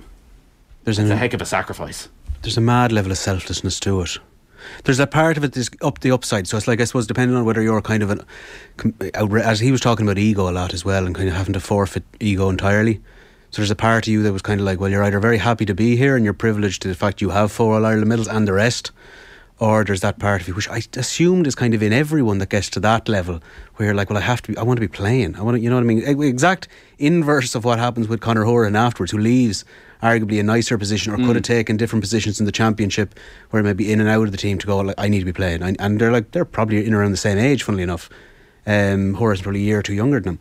There's, 0.85 0.99
It's 0.99 1.11
a 1.11 1.17
heck 1.17 1.33
of 1.35 1.41
a 1.41 1.47
sacrifice. 1.47 2.09
there's 2.43 2.57
a 2.59 2.61
mad 2.61 2.93
level 2.93 3.11
of 3.13 3.19
selflessness 3.19 3.81
to 3.81 4.01
it. 4.03 4.19
There's 4.85 4.99
a 4.99 5.07
part 5.07 5.37
of 5.37 5.45
it 5.45 5.53
that's 5.53 5.71
up 5.83 6.01
the 6.01 6.11
upside. 6.11 6.47
So 6.47 6.57
it's 6.57 6.69
like 6.69 6.81
I 6.81 6.85
suppose 6.85 7.07
depending 7.07 7.37
on 7.37 7.45
whether 7.45 7.63
you're 7.63 7.83
kind 7.83 8.03
of 8.03 8.11
an, 8.11 8.25
as 9.43 9.61
he 9.61 9.73
was 9.73 9.81
talking 9.81 10.07
about 10.07 10.19
ego 10.19 10.49
a 10.49 10.53
lot 10.53 10.75
as 10.75 10.85
well, 10.85 11.07
and 11.07 11.15
kind 11.15 11.29
of 11.29 11.35
having 11.35 11.53
to 11.55 11.61
forfeit 11.61 12.05
ego 12.21 12.49
entirely. 12.49 13.01
So 13.51 13.63
there's 13.63 13.71
a 13.71 13.77
part 13.77 14.07
of 14.07 14.13
you 14.13 14.23
that 14.25 14.33
was 14.33 14.43
kind 14.43 14.61
of 14.61 14.67
like, 14.67 14.79
well, 14.79 14.91
you're 14.91 15.03
either 15.03 15.21
very 15.21 15.39
happy 15.39 15.65
to 15.65 15.75
be 15.75 15.97
here 15.97 16.17
and 16.17 16.25
you're 16.25 16.35
privileged 16.35 16.83
to 16.83 16.89
the 16.89 16.95
fact 16.95 17.23
you 17.23 17.31
have 17.31 17.51
four 17.51 17.75
All 17.75 17.87
Ireland 17.87 18.07
medals 18.09 18.29
and 18.29 18.47
the 18.47 18.53
rest, 18.53 18.91
or 19.59 19.85
there's 19.85 20.03
that 20.03 20.19
part 20.19 20.43
of 20.43 20.49
you 20.49 20.55
which 20.55 20.69
I 20.69 20.83
assumed 20.97 21.47
is 21.47 21.55
kind 21.55 21.73
of 21.73 21.83
in 21.83 21.93
everyone 21.93 22.39
that 22.39 22.51
gets 22.51 22.69
to 22.71 22.81
that 22.81 23.09
level 23.09 23.41
where 23.77 23.87
you're 23.87 23.95
like, 23.95 24.11
well, 24.11 24.19
I 24.19 24.23
have 24.23 24.43
to, 24.43 24.53
be, 24.53 24.59
I 24.59 24.63
want 24.63 24.77
to 24.77 24.83
be 24.83 24.89
playing. 24.89 25.35
I 25.35 25.43
want 25.43 25.57
to, 25.57 25.61
you 25.61 25.71
know 25.71 25.77
what 25.77 25.83
I 25.83 25.87
mean? 25.87 26.23
Exact 26.23 26.69
inverse 26.99 27.55
of 27.55 27.65
what 27.65 27.79
happens 27.79 28.07
with 28.07 28.21
Conor 28.21 28.45
Hourihane 28.45 28.77
afterwards, 28.77 29.13
who 29.13 29.19
leaves 29.19 29.65
arguably 30.03 30.39
a 30.39 30.43
nicer 30.43 30.79
position 30.79 31.13
or 31.13 31.17
could 31.17 31.37
have 31.37 31.43
taken 31.43 31.77
different 31.77 32.03
positions 32.03 32.39
in 32.39 32.47
the 32.47 32.53
championship, 32.53 33.19
where 33.51 33.63
maybe 33.63 33.93
in 33.93 34.01
and 34.01 34.09
out 34.09 34.25
of 34.25 34.33
the 34.33 34.39
team 34.39 34.59
to 34.59 34.67
go, 34.67 34.79
like, 34.79 34.95
I 34.99 35.09
need 35.09 35.21
to 35.21 35.25
be 35.25 35.33
playing. 35.33 35.63
And, 35.63 35.81
and 35.81 36.01
they're 36.01 36.13
like, 36.13 36.31
they're 36.33 36.45
probably 36.45 36.85
in 36.87 36.95
around 36.95 37.11
the 37.11 37.17
same 37.17 37.39
age, 37.39 37.63
funnily 37.63 37.83
enough. 37.83 38.09
Um, 38.67 39.15
Hourihane's 39.15 39.43
probably 39.43 39.61
a 39.61 39.65
year 39.65 39.79
or 39.79 39.83
two 39.83 39.95
younger 39.95 40.21
than 40.21 40.35
him. 40.35 40.39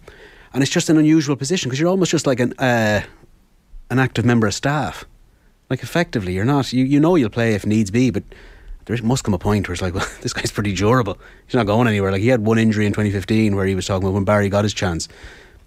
And 0.53 0.63
it's 0.63 0.71
just 0.71 0.89
an 0.89 0.97
unusual 0.97 1.35
position 1.35 1.69
because 1.69 1.79
you're 1.79 1.89
almost 1.89 2.11
just 2.11 2.27
like 2.27 2.39
an 2.39 2.53
uh, 2.59 3.01
an 3.89 3.99
active 3.99 4.25
member 4.25 4.47
of 4.47 4.53
staff. 4.53 5.05
Like 5.69 5.83
effectively, 5.83 6.33
you're 6.33 6.45
not. 6.45 6.73
You, 6.73 6.83
you 6.85 6.99
know 6.99 7.15
you'll 7.15 7.29
play 7.29 7.53
if 7.53 7.65
needs 7.65 7.91
be, 7.91 8.09
but 8.09 8.23
there 8.85 8.97
must 9.03 9.23
come 9.23 9.33
a 9.33 9.39
point 9.39 9.67
where 9.67 9.73
it's 9.73 9.81
like, 9.81 9.93
well, 9.95 10.07
this 10.21 10.33
guy's 10.33 10.51
pretty 10.51 10.73
durable. 10.73 11.17
He's 11.45 11.55
not 11.55 11.65
going 11.65 11.87
anywhere. 11.87 12.11
Like 12.11 12.21
he 12.21 12.29
had 12.29 12.45
one 12.45 12.57
injury 12.57 12.85
in 12.85 12.93
2015 12.93 13.55
where 13.55 13.65
he 13.65 13.75
was 13.75 13.85
talking 13.85 14.03
about 14.03 14.13
when 14.13 14.23
Barry 14.23 14.49
got 14.49 14.63
his 14.63 14.73
chance. 14.73 15.07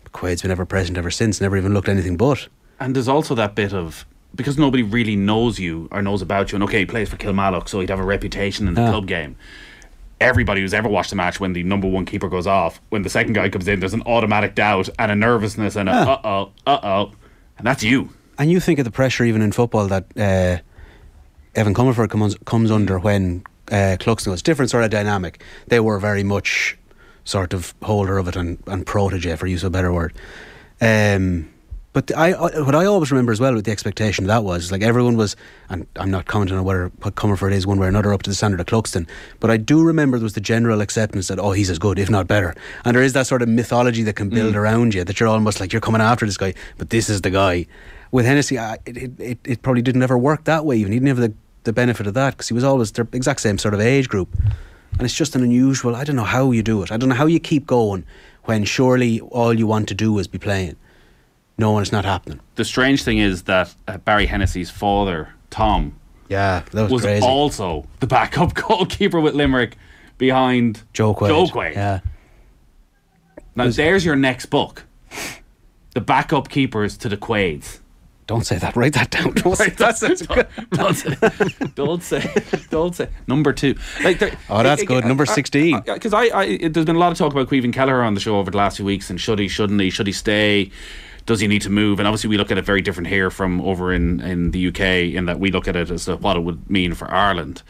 But 0.02 0.12
Quaid's 0.12 0.42
been 0.42 0.50
ever 0.50 0.66
present 0.66 0.98
ever 0.98 1.10
since. 1.10 1.40
Never 1.40 1.56
even 1.56 1.74
looked 1.74 1.88
anything 1.88 2.16
but. 2.16 2.48
And 2.80 2.96
there's 2.96 3.08
also 3.08 3.34
that 3.34 3.54
bit 3.54 3.72
of 3.74 4.06
because 4.34 4.56
nobody 4.58 4.82
really 4.82 5.16
knows 5.16 5.58
you 5.58 5.88
or 5.92 6.02
knows 6.02 6.22
about 6.22 6.50
you, 6.52 6.56
and 6.56 6.62
okay, 6.64 6.78
he 6.80 6.86
plays 6.86 7.08
for 7.08 7.16
Kilmallock, 7.16 7.68
so 7.68 7.80
he'd 7.80 7.90
have 7.90 7.98
a 8.00 8.04
reputation 8.04 8.66
in 8.68 8.74
the 8.74 8.80
Yeah. 8.80 8.90
club 8.90 9.06
game. 9.06 9.36
Everybody 10.20 10.60
who's 10.60 10.72
ever 10.74 10.88
watched 10.88 11.12
a 11.12 11.16
match 11.16 11.40
when 11.40 11.52
the 11.52 11.62
number 11.62 11.88
one 11.88 12.04
keeper 12.04 12.28
goes 12.28 12.46
off, 12.46 12.80
when 12.90 13.02
the 13.02 13.10
second 13.10 13.32
guy 13.32 13.48
comes 13.48 13.66
in, 13.68 13.80
there's 13.80 13.94
an 13.94 14.02
automatic 14.06 14.54
doubt 14.54 14.88
and 14.98 15.10
a 15.10 15.16
nervousness 15.16 15.76
and 15.76 15.88
a 15.88 15.92
Yeah. 15.92 16.02
uh 16.10 16.18
oh, 16.24 16.50
uh 16.66 16.78
oh, 16.82 17.12
and 17.58 17.66
that's 17.66 17.82
you. 17.82 18.10
And 18.38 18.50
you 18.50 18.60
think 18.60 18.78
of 18.78 18.84
the 18.84 18.90
pressure 18.90 19.24
even 19.24 19.42
in 19.42 19.52
football 19.52 19.86
that 19.88 20.04
uh, 20.16 20.58
Evan 21.54 21.74
Comerford 21.74 22.08
comes 22.10 22.36
comes 22.46 22.70
under 22.70 22.98
when 22.98 23.42
uh, 23.70 23.96
Cluxton 24.00 24.28
was 24.28 24.40
different 24.42 24.70
sort 24.70 24.84
of 24.84 24.90
dynamic. 24.90 25.42
They 25.66 25.80
were 25.80 25.98
very 25.98 26.22
much 26.22 26.78
sort 27.24 27.52
of 27.52 27.74
holder 27.82 28.16
of 28.16 28.28
it 28.28 28.36
and, 28.36 28.58
and 28.66 28.86
protege, 28.86 29.36
for 29.36 29.46
use 29.46 29.62
of 29.64 29.68
a 29.68 29.70
better 29.70 29.92
word. 29.92 30.12
Um, 30.80 31.49
but 31.92 32.14
I, 32.16 32.32
what 32.60 32.74
I 32.74 32.84
always 32.84 33.10
remember 33.10 33.32
as 33.32 33.40
well 33.40 33.54
with 33.54 33.64
the 33.64 33.72
expectation 33.72 34.26
that 34.28 34.44
was 34.44 34.70
like 34.70 34.82
everyone 34.82 35.16
was, 35.16 35.34
and 35.68 35.86
I'm 35.96 36.10
not 36.10 36.26
commenting 36.26 36.56
on 36.56 36.64
whether 36.64 36.92
what 37.02 37.16
Comerford 37.16 37.52
is 37.52 37.66
one 37.66 37.80
way 37.80 37.86
or 37.86 37.88
another 37.88 38.12
up 38.12 38.22
to 38.22 38.30
the 38.30 38.36
standard 38.36 38.60
of 38.60 38.66
Cluxton, 38.66 39.08
but 39.40 39.50
I 39.50 39.56
do 39.56 39.82
remember 39.82 40.18
there 40.18 40.24
was 40.24 40.34
the 40.34 40.40
general 40.40 40.80
acceptance 40.80 41.26
that 41.28 41.40
oh 41.40 41.50
he's 41.50 41.68
as 41.68 41.80
good 41.80 41.98
if 41.98 42.08
not 42.08 42.28
better, 42.28 42.54
and 42.84 42.94
there 42.94 43.02
is 43.02 43.12
that 43.14 43.26
sort 43.26 43.42
of 43.42 43.48
mythology 43.48 44.04
that 44.04 44.14
can 44.14 44.30
mm. 44.30 44.34
build 44.34 44.54
around 44.54 44.94
you 44.94 45.02
that 45.02 45.18
you're 45.18 45.28
almost 45.28 45.58
like 45.58 45.72
you're 45.72 45.80
coming 45.80 46.00
after 46.00 46.26
this 46.26 46.36
guy, 46.36 46.54
but 46.78 46.90
this 46.90 47.08
is 47.08 47.22
the 47.22 47.30
guy. 47.30 47.66
With 48.12 48.26
Hennessy, 48.26 48.58
I, 48.58 48.78
it, 48.86 49.20
it 49.20 49.38
it 49.44 49.62
probably 49.62 49.82
didn't 49.82 50.02
ever 50.02 50.18
work 50.18 50.44
that 50.44 50.64
way. 50.64 50.76
Even 50.76 50.92
he 50.92 50.98
didn't 50.98 51.16
have 51.16 51.18
the, 51.18 51.32
the 51.62 51.72
benefit 51.72 52.06
of 52.08 52.14
that 52.14 52.32
because 52.32 52.48
he 52.48 52.54
was 52.54 52.64
always 52.64 52.90
the 52.90 53.06
exact 53.12 53.40
same 53.40 53.56
sort 53.56 53.74
of 53.74 53.80
age 53.80 54.08
group, 54.08 54.28
and 54.92 55.02
it's 55.02 55.14
just 55.14 55.34
an 55.34 55.42
unusual. 55.42 55.94
I 55.96 56.04
don't 56.04 56.16
know 56.16 56.24
how 56.24 56.50
you 56.52 56.62
do 56.62 56.82
it. 56.82 56.92
I 56.92 56.96
don't 56.96 57.08
know 57.08 57.14
how 57.14 57.26
you 57.26 57.40
keep 57.40 57.66
going 57.66 58.04
when 58.44 58.64
surely 58.64 59.20
all 59.20 59.52
you 59.52 59.66
want 59.66 59.88
to 59.88 59.94
do 59.94 60.18
is 60.18 60.26
be 60.26 60.38
playing. 60.38 60.76
No, 61.60 61.76
and 61.76 61.84
it's 61.84 61.92
not 61.92 62.06
happening. 62.06 62.40
The 62.54 62.64
strange 62.64 63.02
thing 63.02 63.18
is 63.18 63.42
that 63.42 63.74
uh, 63.86 63.98
Barry 63.98 64.24
Hennessy's 64.24 64.70
father, 64.70 65.34
Tom, 65.50 65.94
Yeah, 66.30 66.62
that 66.72 66.90
was, 66.90 67.04
was 67.04 67.22
also 67.22 67.86
the 68.00 68.06
backup 68.06 68.54
goalkeeper 68.68 69.20
with 69.20 69.34
Limerick 69.34 69.76
behind 70.16 70.82
Joe 70.94 71.14
Quaid. 71.14 71.28
Joe 71.28 71.44
Quaid. 71.44 71.74
Yeah. 71.74 72.00
Now 73.54 73.68
there's 73.68 74.06
your 74.06 74.16
next 74.16 74.46
book. 74.46 74.86
The 75.92 76.00
backup 76.00 76.48
keepers 76.48 76.96
to 76.96 77.10
the 77.10 77.18
Quaids. 77.18 77.79
Don't 78.30 78.44
say 78.46 78.58
that. 78.58 78.76
Write 78.76 78.92
that 78.92 79.10
down. 79.10 79.32
Don't 79.32 79.56
say 79.56 79.70
that. 79.70 79.98
That's 79.98 80.22
good. 80.24 80.46
don't, 80.70 80.94
say, 80.94 81.16
don't 81.74 82.00
say, 82.00 82.32
don't 82.70 82.94
say. 82.94 83.08
Number 83.26 83.52
two, 83.52 83.74
like 84.04 84.20
there- 84.20 84.38
Oh, 84.48 84.62
that's 84.62 84.84
good. 84.84 85.04
Number 85.04 85.26
16. 85.26 85.80
Because 85.84 86.14
I, 86.14 86.22
I, 86.26 86.68
there's 86.68 86.86
been 86.86 86.94
a 86.94 86.98
lot 87.00 87.10
of 87.10 87.18
talk 87.18 87.32
about 87.32 87.48
Caoimhín 87.48 87.72
Kelleher 87.72 88.04
on 88.04 88.14
the 88.14 88.20
show 88.20 88.38
over 88.38 88.48
the 88.52 88.56
last 88.56 88.76
few 88.76 88.86
weeks, 88.86 89.10
and 89.10 89.20
should 89.20 89.40
he, 89.40 89.48
shouldn't 89.48 89.80
he, 89.80 89.90
should 89.90 90.06
he 90.06 90.12
stay? 90.12 90.70
Does 91.26 91.40
he 91.40 91.48
need 91.48 91.62
to 91.62 91.70
move? 91.70 91.98
And 91.98 92.06
obviously, 92.06 92.30
we 92.30 92.38
look 92.38 92.52
at 92.52 92.58
it 92.58 92.64
very 92.64 92.80
different 92.82 93.08
here 93.08 93.30
from 93.32 93.60
over 93.62 93.92
in 93.92 94.20
in 94.20 94.52
the 94.52 94.68
UK, 94.68 94.80
in 95.12 95.24
that 95.26 95.40
we 95.40 95.50
look 95.50 95.66
at 95.66 95.74
it 95.74 95.90
as 95.90 96.04
to 96.04 96.14
what 96.14 96.36
it 96.36 96.40
would 96.44 96.70
mean 96.70 96.94
for 96.94 97.10
Ireland. 97.12 97.62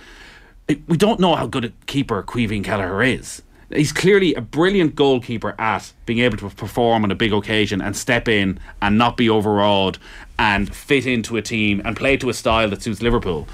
It- 0.68 0.86
we 0.86 0.98
don't 0.98 1.20
know 1.20 1.36
how 1.36 1.46
good 1.46 1.64
a 1.64 1.72
keeper 1.86 2.22
Caoimhín 2.22 2.62
Kelleher 2.64 3.02
is. 3.02 3.40
He's 3.72 3.92
clearly 3.92 4.34
a 4.34 4.40
brilliant 4.40 4.96
goalkeeper 4.96 5.54
at 5.60 5.92
being 6.04 6.18
able 6.20 6.36
to 6.38 6.50
perform 6.50 7.04
on 7.04 7.12
a 7.12 7.14
big 7.14 7.32
occasion 7.32 7.80
and 7.80 7.96
step 7.96 8.26
in 8.26 8.58
and 8.82 8.98
not 8.98 9.16
be 9.16 9.30
overawed 9.30 9.98
and 10.38 10.74
fit 10.74 11.06
into 11.06 11.36
a 11.36 11.42
team 11.42 11.80
and 11.84 11.96
play 11.96 12.16
to 12.16 12.28
a 12.28 12.34
style 12.34 12.68
that 12.70 12.82
suits 12.82 13.00
Liverpool. 13.00 13.46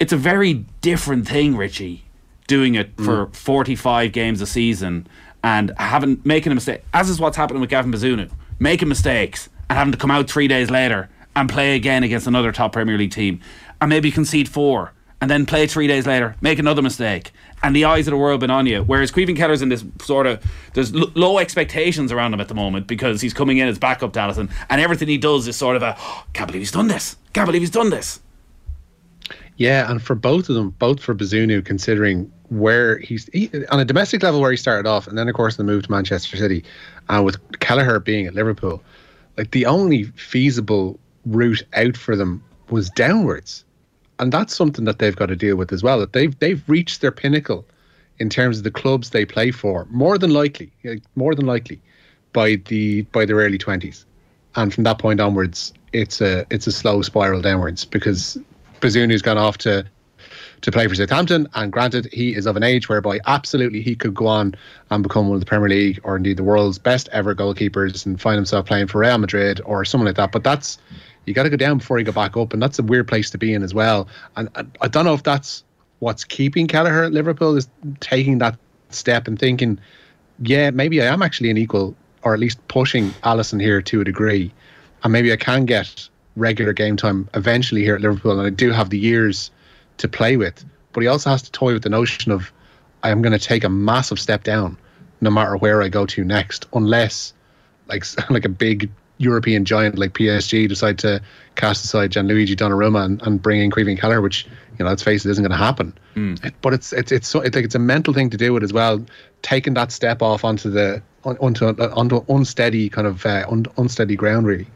It's 0.00 0.12
a 0.12 0.16
very 0.16 0.64
different 0.80 1.28
thing, 1.28 1.56
Richie, 1.56 2.04
doing 2.46 2.74
it 2.74 2.96
for 2.96 3.26
mm. 3.26 3.36
45 3.36 4.12
games 4.12 4.40
a 4.40 4.46
season 4.46 5.06
and 5.42 5.72
having 5.76 6.22
making 6.24 6.50
a 6.50 6.54
mistake, 6.54 6.82
as 6.94 7.10
is 7.10 7.20
what's 7.20 7.36
happening 7.36 7.60
with 7.60 7.68
Gavin 7.68 7.92
Bazunu, 7.92 8.30
making 8.58 8.88
mistakes 8.88 9.50
and 9.68 9.76
having 9.76 9.92
to 9.92 9.98
come 9.98 10.10
out 10.10 10.28
three 10.30 10.48
days 10.48 10.70
later 10.70 11.10
and 11.36 11.50
play 11.50 11.76
again 11.76 12.02
against 12.02 12.26
another 12.26 12.50
top 12.50 12.72
Premier 12.72 12.96
League 12.96 13.10
team 13.10 13.40
and 13.80 13.90
maybe 13.90 14.10
concede 14.10 14.48
four 14.48 14.93
and 15.24 15.30
then 15.30 15.46
play 15.46 15.66
three 15.66 15.86
days 15.86 16.06
later, 16.06 16.36
make 16.42 16.58
another 16.58 16.82
mistake, 16.82 17.32
and 17.62 17.74
the 17.74 17.86
eyes 17.86 18.06
of 18.06 18.10
the 18.10 18.16
world 18.18 18.40
been 18.40 18.50
on 18.50 18.66
you. 18.66 18.82
Whereas 18.82 19.10
Caoimhín 19.10 19.38
Kelleher's 19.38 19.62
in 19.62 19.70
this 19.70 19.82
sort 20.02 20.26
of 20.26 20.44
there's 20.74 20.94
l- 20.94 21.10
low 21.14 21.38
expectations 21.38 22.12
around 22.12 22.34
him 22.34 22.42
at 22.42 22.48
the 22.48 22.54
moment 22.54 22.86
because 22.86 23.22
he's 23.22 23.32
coming 23.32 23.56
in 23.56 23.66
as 23.66 23.78
backup 23.78 24.12
to 24.12 24.18
Alisson, 24.18 24.50
and 24.68 24.82
everything 24.82 25.08
he 25.08 25.16
does 25.16 25.48
is 25.48 25.56
sort 25.56 25.76
of 25.76 25.82
a 25.82 25.96
"Oh, 25.98 26.24
can't 26.34 26.46
believe 26.46 26.60
he's 26.60 26.72
done 26.72 26.88
this, 26.88 27.16
can't 27.32 27.46
believe 27.46 27.62
he's 27.62 27.70
done 27.70 27.88
this. 27.88 28.20
Yeah, 29.56 29.90
and 29.90 30.02
for 30.02 30.14
both 30.14 30.50
of 30.50 30.56
them, 30.56 30.74
both 30.78 31.02
for 31.02 31.14
Bazunu, 31.14 31.64
considering 31.64 32.30
where 32.50 32.98
he's 32.98 33.30
he, 33.32 33.48
on 33.70 33.80
a 33.80 33.84
domestic 33.86 34.22
level 34.22 34.42
where 34.42 34.50
he 34.50 34.58
started 34.58 34.86
off, 34.86 35.06
and 35.06 35.16
then 35.16 35.26
of 35.26 35.34
course 35.34 35.56
the 35.56 35.64
move 35.64 35.84
to 35.84 35.90
Manchester 35.90 36.36
City, 36.36 36.62
and 37.08 37.24
with 37.24 37.38
Kelleher 37.60 37.98
being 37.98 38.26
at 38.26 38.34
Liverpool, 38.34 38.82
like 39.38 39.52
the 39.52 39.64
only 39.64 40.02
feasible 40.02 41.00
route 41.24 41.62
out 41.72 41.96
for 41.96 42.14
them 42.14 42.44
was 42.68 42.90
downwards, 42.90 43.64
and 44.18 44.32
that's 44.32 44.54
something 44.54 44.84
that 44.84 44.98
they've 44.98 45.16
got 45.16 45.26
to 45.26 45.36
deal 45.36 45.56
with 45.56 45.72
as 45.72 45.82
well. 45.82 45.98
That 45.98 46.12
they've 46.12 46.38
they've 46.38 46.62
reached 46.68 47.00
their 47.00 47.12
pinnacle 47.12 47.64
in 48.18 48.30
terms 48.30 48.58
of 48.58 48.64
the 48.64 48.70
clubs 48.70 49.10
they 49.10 49.24
play 49.24 49.50
for, 49.50 49.86
more 49.90 50.18
than 50.18 50.32
likely, 50.32 50.70
more 51.16 51.34
than 51.34 51.46
likely, 51.46 51.80
by 52.32 52.56
the 52.66 53.02
by 53.02 53.24
their 53.24 53.36
early 53.36 53.58
twenties, 53.58 54.06
and 54.56 54.72
from 54.72 54.84
that 54.84 54.98
point 54.98 55.20
onwards, 55.20 55.72
it's 55.92 56.20
a 56.20 56.46
it's 56.50 56.66
a 56.66 56.72
slow 56.72 57.02
spiral 57.02 57.40
downwards 57.40 57.84
because 57.84 58.38
Bazunu's 58.80 59.22
gone 59.22 59.38
off 59.38 59.58
to 59.58 59.84
to 60.64 60.72
play 60.72 60.86
for 60.88 60.94
Southampton, 60.94 61.46
and 61.54 61.70
granted, 61.70 62.08
he 62.12 62.34
is 62.34 62.46
of 62.46 62.56
an 62.56 62.62
age 62.62 62.88
whereby 62.88 63.20
absolutely 63.26 63.82
he 63.82 63.94
could 63.94 64.14
go 64.14 64.26
on 64.26 64.54
and 64.90 65.02
become 65.02 65.28
one 65.28 65.34
of 65.34 65.40
the 65.40 65.46
Premier 65.46 65.68
League 65.68 66.00
or 66.04 66.16
indeed 66.16 66.38
the 66.38 66.42
world's 66.44 66.78
best 66.78 67.08
ever 67.12 67.34
goalkeepers 67.34 68.06
and 68.06 68.18
find 68.18 68.36
himself 68.36 68.64
playing 68.64 68.86
for 68.86 68.98
Real 68.98 69.18
Madrid 69.18 69.60
or 69.66 69.84
someone 69.84 70.06
like 70.06 70.16
that. 70.16 70.32
But 70.32 70.42
that's 70.42 70.78
you 71.26 71.34
got 71.34 71.44
to 71.44 71.50
go 71.50 71.56
down 71.56 71.78
before 71.78 71.98
you 71.98 72.04
go 72.04 72.12
back 72.12 72.36
up, 72.36 72.52
and 72.52 72.62
that's 72.62 72.78
a 72.78 72.82
weird 72.82 73.08
place 73.08 73.30
to 73.30 73.38
be 73.38 73.54
in 73.54 73.62
as 73.62 73.74
well. 73.74 74.08
And 74.36 74.48
I, 74.54 74.64
I 74.80 74.88
don't 74.88 75.04
know 75.04 75.14
if 75.14 75.22
that's 75.22 75.64
what's 75.98 76.24
keeping 76.24 76.66
Kelleher 76.66 77.04
at 77.04 77.12
Liverpool 77.12 77.56
is 77.56 77.68
taking 78.00 78.38
that 78.38 78.58
step 78.90 79.26
and 79.26 79.38
thinking, 79.38 79.78
yeah, 80.40 80.70
maybe 80.70 81.00
I 81.00 81.06
am 81.06 81.22
actually 81.22 81.50
an 81.50 81.58
equal, 81.58 81.96
or 82.22 82.34
at 82.34 82.40
least 82.40 82.66
pushing 82.68 83.10
Alisson 83.22 83.60
here 83.60 83.80
to 83.82 84.00
a 84.00 84.04
degree, 84.04 84.52
and 85.02 85.12
maybe 85.12 85.32
I 85.32 85.36
can 85.36 85.64
get 85.64 86.08
regular 86.36 86.72
game 86.72 86.96
time 86.96 87.28
eventually 87.34 87.82
here 87.82 87.94
at 87.94 88.00
Liverpool, 88.00 88.38
and 88.38 88.46
I 88.46 88.50
do 88.50 88.70
have 88.70 88.90
the 88.90 88.98
years 88.98 89.50
to 89.98 90.08
play 90.08 90.36
with. 90.36 90.64
But 90.92 91.02
he 91.02 91.06
also 91.06 91.30
has 91.30 91.42
to 91.42 91.52
toy 91.52 91.72
with 91.72 91.82
the 91.82 91.88
notion 91.88 92.32
of 92.32 92.52
I 93.02 93.10
am 93.10 93.22
going 93.22 93.38
to 93.38 93.44
take 93.44 93.64
a 93.64 93.68
massive 93.68 94.18
step 94.18 94.44
down, 94.44 94.78
no 95.20 95.30
matter 95.30 95.56
where 95.56 95.82
I 95.82 95.88
go 95.88 96.06
to 96.06 96.24
next, 96.24 96.66
unless 96.72 97.32
like 97.86 98.04
like 98.30 98.44
a 98.44 98.50
big 98.50 98.90
European 99.18 99.64
giant 99.64 99.96
like 99.98 100.12
PSG 100.14 100.68
decide 100.68 100.98
to 100.98 101.20
cast 101.54 101.84
aside 101.84 102.10
Gianluigi 102.10 102.56
Donnarumma 102.56 103.04
and, 103.04 103.22
and 103.22 103.40
bring 103.40 103.60
in 103.60 103.70
Caoimhín 103.70 103.98
Kelleher, 103.98 104.20
which 104.20 104.44
you 104.78 104.84
know 104.84 104.86
let's 104.90 105.02
face 105.02 105.24
it 105.24 105.30
isn't 105.30 105.42
going 105.44 105.52
to 105.58 105.64
happen. 105.64 105.92
It- 106.16 106.54
but 106.62 106.74
it's 106.74 106.92
it's 106.92 107.12
it's 107.12 107.28
so, 107.28 107.40
it's 107.40 107.54
like 107.54 107.64
it's 107.64 107.74
a 107.74 107.78
mental 107.78 108.12
thing 108.14 108.30
to 108.30 108.36
do 108.36 108.56
it 108.56 108.62
as 108.62 108.72
well, 108.72 109.04
taking 109.42 109.74
that 109.74 109.92
step 109.92 110.20
off 110.22 110.44
onto 110.44 110.70
the 110.70 111.00
on- 111.24 111.36
onto 111.38 111.66
onto 111.66 112.24
unsteady 112.28 112.88
kind 112.88 113.06
of 113.06 113.24
uh, 113.24 113.44
un, 113.48 113.66
unsteady 113.76 114.16
ground 114.16 114.46
really. 114.46 114.66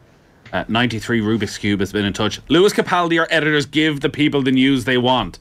Uh, 0.51 0.63
93 0.67 1.21
Rubik's 1.21 1.57
Cube 1.59 1.79
has 1.79 1.91
been 1.91 2.05
in 2.05 2.13
touch. 2.13 2.41
Lewis 2.49 2.73
Capaldi, 2.73 3.19
our 3.19 3.27
editors, 3.29 3.67
give 3.67 3.99
the 3.99 4.09
people 4.09 4.41
the 4.41 4.51
news 4.51 4.85
they 4.85 4.97
want. 4.97 5.37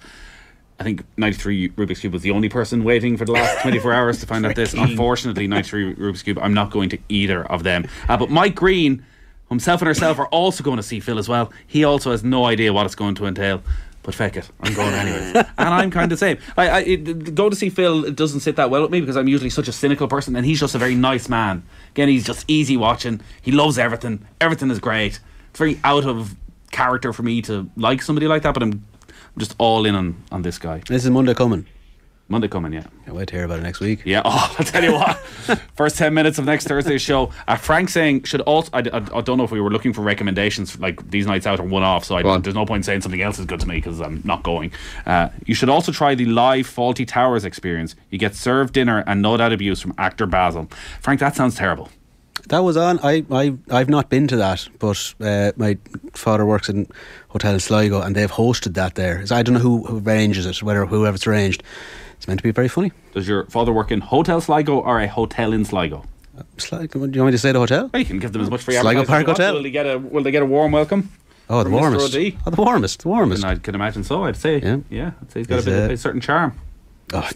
I 0.80 0.84
think 0.84 1.04
93 1.16 1.70
Rubik's 1.70 2.00
Cube 2.00 2.12
was 2.12 2.22
the 2.22 2.30
only 2.30 2.48
person 2.48 2.84
waiting 2.84 3.16
for 3.16 3.24
the 3.24 3.32
last 3.32 3.60
24 3.62 3.92
hours 3.92 4.20
to 4.20 4.26
find 4.26 4.46
out 4.46 4.54
this. 4.54 4.74
Unfortunately, 4.74 5.46
93 5.46 5.94
Rubik's 5.96 6.22
Cube, 6.22 6.38
I'm 6.40 6.54
not 6.54 6.70
going 6.70 6.88
to 6.90 6.98
either 7.08 7.44
of 7.44 7.64
them. 7.64 7.88
Uh, 8.08 8.16
but 8.16 8.30
Mike 8.30 8.54
Green, 8.54 9.04
himself 9.48 9.80
and 9.80 9.88
herself, 9.88 10.18
are 10.18 10.28
also 10.28 10.62
going 10.62 10.76
to 10.76 10.82
see 10.82 11.00
Phil 11.00 11.18
as 11.18 11.28
well. 11.28 11.52
He 11.66 11.82
also 11.82 12.12
has 12.12 12.22
no 12.22 12.44
idea 12.44 12.72
what 12.72 12.86
it's 12.86 12.94
going 12.94 13.16
to 13.16 13.26
entail. 13.26 13.62
but 14.04 14.14
feck 14.14 14.36
it, 14.36 14.48
I'm 14.60 14.72
going 14.72 14.94
anyways. 14.94 15.34
and 15.34 15.46
I'm 15.58 15.90
kind 15.90 16.04
of 16.04 16.10
the 16.10 16.16
same. 16.16 16.38
I, 16.56 16.68
I 16.68 16.80
it, 16.80 17.34
go 17.34 17.50
to 17.50 17.56
see 17.56 17.70
Phil. 17.70 18.04
It 18.04 18.14
doesn't 18.14 18.40
sit 18.40 18.54
that 18.56 18.70
well 18.70 18.82
with 18.82 18.92
me 18.92 19.00
because 19.00 19.16
I'm 19.16 19.28
usually 19.28 19.50
such 19.50 19.66
a 19.66 19.72
cynical 19.72 20.06
person, 20.06 20.36
and 20.36 20.46
he's 20.46 20.60
just 20.60 20.76
a 20.76 20.78
very 20.78 20.94
nice 20.94 21.28
man. 21.28 21.64
Again, 21.90 22.08
he's 22.08 22.24
just 22.24 22.44
easy 22.46 22.76
watching. 22.76 23.20
He 23.42 23.50
loves 23.50 23.78
everything. 23.78 24.24
Everything 24.40 24.70
is 24.70 24.78
great. 24.78 25.18
It's 25.50 25.58
very 25.58 25.80
out 25.82 26.04
of 26.04 26.36
character 26.70 27.12
for 27.12 27.24
me 27.24 27.42
to 27.42 27.68
like 27.76 28.00
somebody 28.00 28.28
like 28.28 28.42
that, 28.42 28.54
but 28.54 28.62
I'm 28.62 28.72
I'm 28.72 28.84
just 29.38 29.54
all 29.58 29.86
in 29.86 29.94
on, 29.94 30.22
on 30.30 30.42
this 30.42 30.58
guy. 30.58 30.82
This 30.88 31.04
is 31.04 31.10
Monday 31.10 31.34
coming. 31.34 31.66
Monday 32.30 32.48
coming, 32.48 32.74
yeah. 32.74 32.84
Can't 33.06 33.16
wait 33.16 33.28
to 33.28 33.34
hear 33.34 33.44
about 33.44 33.60
it 33.60 33.62
next 33.62 33.80
week. 33.80 34.02
Yeah, 34.04 34.20
oh, 34.26 34.54
I'll 34.58 34.64
tell 34.64 34.84
you 34.84 34.92
what. 34.92 35.16
First 35.76 35.96
10 35.96 36.12
minutes 36.12 36.38
of 36.38 36.44
next 36.44 36.66
Thursday's 36.68 37.00
show. 37.00 37.32
Uh, 37.46 37.56
Frank 37.56 37.88
saying, 37.88 38.24
should 38.24 38.42
also, 38.42 38.68
I, 38.74 38.80
I, 38.80 39.18
I 39.18 39.20
don't 39.22 39.38
know 39.38 39.44
if 39.44 39.50
we 39.50 39.62
were 39.62 39.70
looking 39.70 39.94
for 39.94 40.02
recommendations, 40.02 40.78
like 40.78 41.10
these 41.10 41.26
nights 41.26 41.46
out 41.46 41.58
are 41.58 41.64
one 41.64 41.82
off, 41.82 42.04
so 42.04 42.16
I, 42.16 42.38
there's 42.38 42.54
no 42.54 42.66
point 42.66 42.84
saying 42.84 43.00
something 43.00 43.22
else 43.22 43.38
is 43.38 43.46
good 43.46 43.60
to 43.60 43.68
me 43.68 43.76
because 43.76 44.00
I'm 44.00 44.20
not 44.24 44.42
going. 44.42 44.72
Uh, 45.06 45.30
you 45.46 45.54
should 45.54 45.70
also 45.70 45.90
try 45.90 46.14
the 46.14 46.26
live 46.26 46.66
Fawlty 46.66 47.08
Towers 47.08 47.46
experience. 47.46 47.96
You 48.10 48.18
get 48.18 48.34
served 48.34 48.74
dinner 48.74 49.02
and 49.06 49.22
no 49.22 49.38
doubt 49.38 49.54
abuse 49.54 49.80
from 49.80 49.94
actor 49.96 50.26
Basil. 50.26 50.68
Frank, 51.00 51.20
that 51.20 51.34
sounds 51.34 51.54
terrible. 51.54 51.88
That 52.48 52.60
was 52.60 52.76
on. 52.76 52.98
I, 53.02 53.24
I, 53.30 53.54
I've 53.70 53.88
not 53.88 54.08
been 54.08 54.26
to 54.28 54.36
that, 54.36 54.68
but 54.78 55.14
uh, 55.20 55.52
my 55.56 55.76
father 56.14 56.46
works 56.46 56.68
in 56.68 56.86
hotel 57.28 57.54
in 57.54 57.60
Sligo, 57.60 58.00
and 58.00 58.14
they've 58.16 58.30
hosted 58.30 58.74
that 58.74 58.94
there. 58.94 59.26
So 59.26 59.36
I 59.36 59.42
don't 59.42 59.54
know 59.54 59.60
who, 59.60 59.84
who 59.84 59.98
arranges 60.00 60.46
it, 60.46 60.62
whether 60.62 60.86
whoever's 60.86 61.26
arranged. 61.26 61.62
It's 62.16 62.26
meant 62.26 62.38
to 62.40 62.44
be 62.44 62.50
very 62.52 62.68
funny. 62.68 62.92
Does 63.12 63.28
your 63.28 63.44
father 63.46 63.72
work 63.72 63.90
in 63.90 64.00
Hotel 64.00 64.40
Sligo 64.40 64.78
or 64.80 65.00
a 65.00 65.06
hotel 65.08 65.52
in 65.52 65.64
Sligo? 65.64 66.04
Sligo, 66.56 67.06
do 67.06 67.16
you 67.16 67.22
want 67.22 67.26
me 67.28 67.32
to 67.32 67.38
say 67.38 67.52
the 67.52 67.58
hotel? 67.58 67.90
Well, 67.92 68.00
you 68.00 68.06
can 68.06 68.18
give 68.18 68.32
them 68.32 68.42
as 68.42 68.50
much 68.50 68.62
free 68.62 68.74
Sligo 68.74 69.00
advertising 69.00 69.14
as 69.14 69.20
you 69.20 69.24
Park. 69.26 69.36
Hotel. 69.38 69.54
Will 69.54 69.62
they 69.62 69.70
get 69.70 69.86
a 69.86 69.98
Will 69.98 70.22
they 70.22 70.30
get 70.30 70.42
a 70.42 70.46
warm 70.46 70.72
welcome? 70.72 71.10
Oh, 71.50 71.64
the 71.64 71.70
warmest. 71.70 72.14
Oh, 72.14 72.50
the 72.50 72.62
warmest. 72.62 73.02
The 73.02 73.08
warmest. 73.08 73.42
And 73.42 73.52
I 73.52 73.54
can 73.60 73.74
imagine 73.74 74.04
so. 74.04 74.24
I'd 74.24 74.36
say, 74.36 74.58
Yeah. 74.60 74.78
yeah, 74.90 75.12
I'd 75.22 75.32
say 75.32 75.40
he's 75.40 75.46
got 75.46 75.60
a 75.60 75.64
bit 75.64 75.90
uh, 75.90 75.92
a 75.94 75.96
certain 75.96 76.20
charm. 76.20 76.58
Oh, 77.14 77.28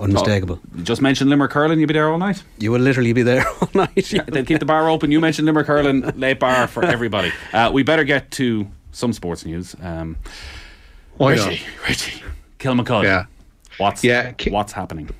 unmistakable. 0.00 0.58
You 0.76 0.82
just 0.82 1.00
mentioned 1.02 1.30
Limerick 1.30 1.52
Hurling. 1.52 1.78
You'd 1.78 1.86
be 1.86 1.94
there 1.94 2.10
all 2.10 2.18
night. 2.18 2.42
You 2.58 2.72
will 2.72 2.80
literally 2.80 3.12
be 3.12 3.22
there 3.22 3.46
all 3.60 3.68
night. 3.74 4.12
Yeah, 4.12 4.22
they'll 4.26 4.44
keep 4.44 4.58
the 4.58 4.66
bar 4.66 4.88
open. 4.88 5.10
You 5.12 5.20
mentioned 5.20 5.46
Limerick 5.46 5.66
Hurling, 5.66 6.00
late 6.16 6.40
bar 6.40 6.66
for 6.66 6.84
everybody. 6.84 7.32
Uh, 7.52 7.70
we 7.72 7.82
better 7.82 8.04
get 8.04 8.30
to 8.32 8.66
some 8.92 9.12
sports 9.12 9.44
news. 9.44 9.76
Um, 9.82 10.16
Why 11.16 11.36
not? 11.36 11.48
Richie, 11.48 11.64
Richie, 11.88 12.22
Kilmacud. 12.58 13.04
Yeah. 13.04 13.26
What's 13.78 14.02
Yeah, 14.04 14.32
Ki- 14.32 14.50
what's 14.50 14.72
happening? 14.72 15.10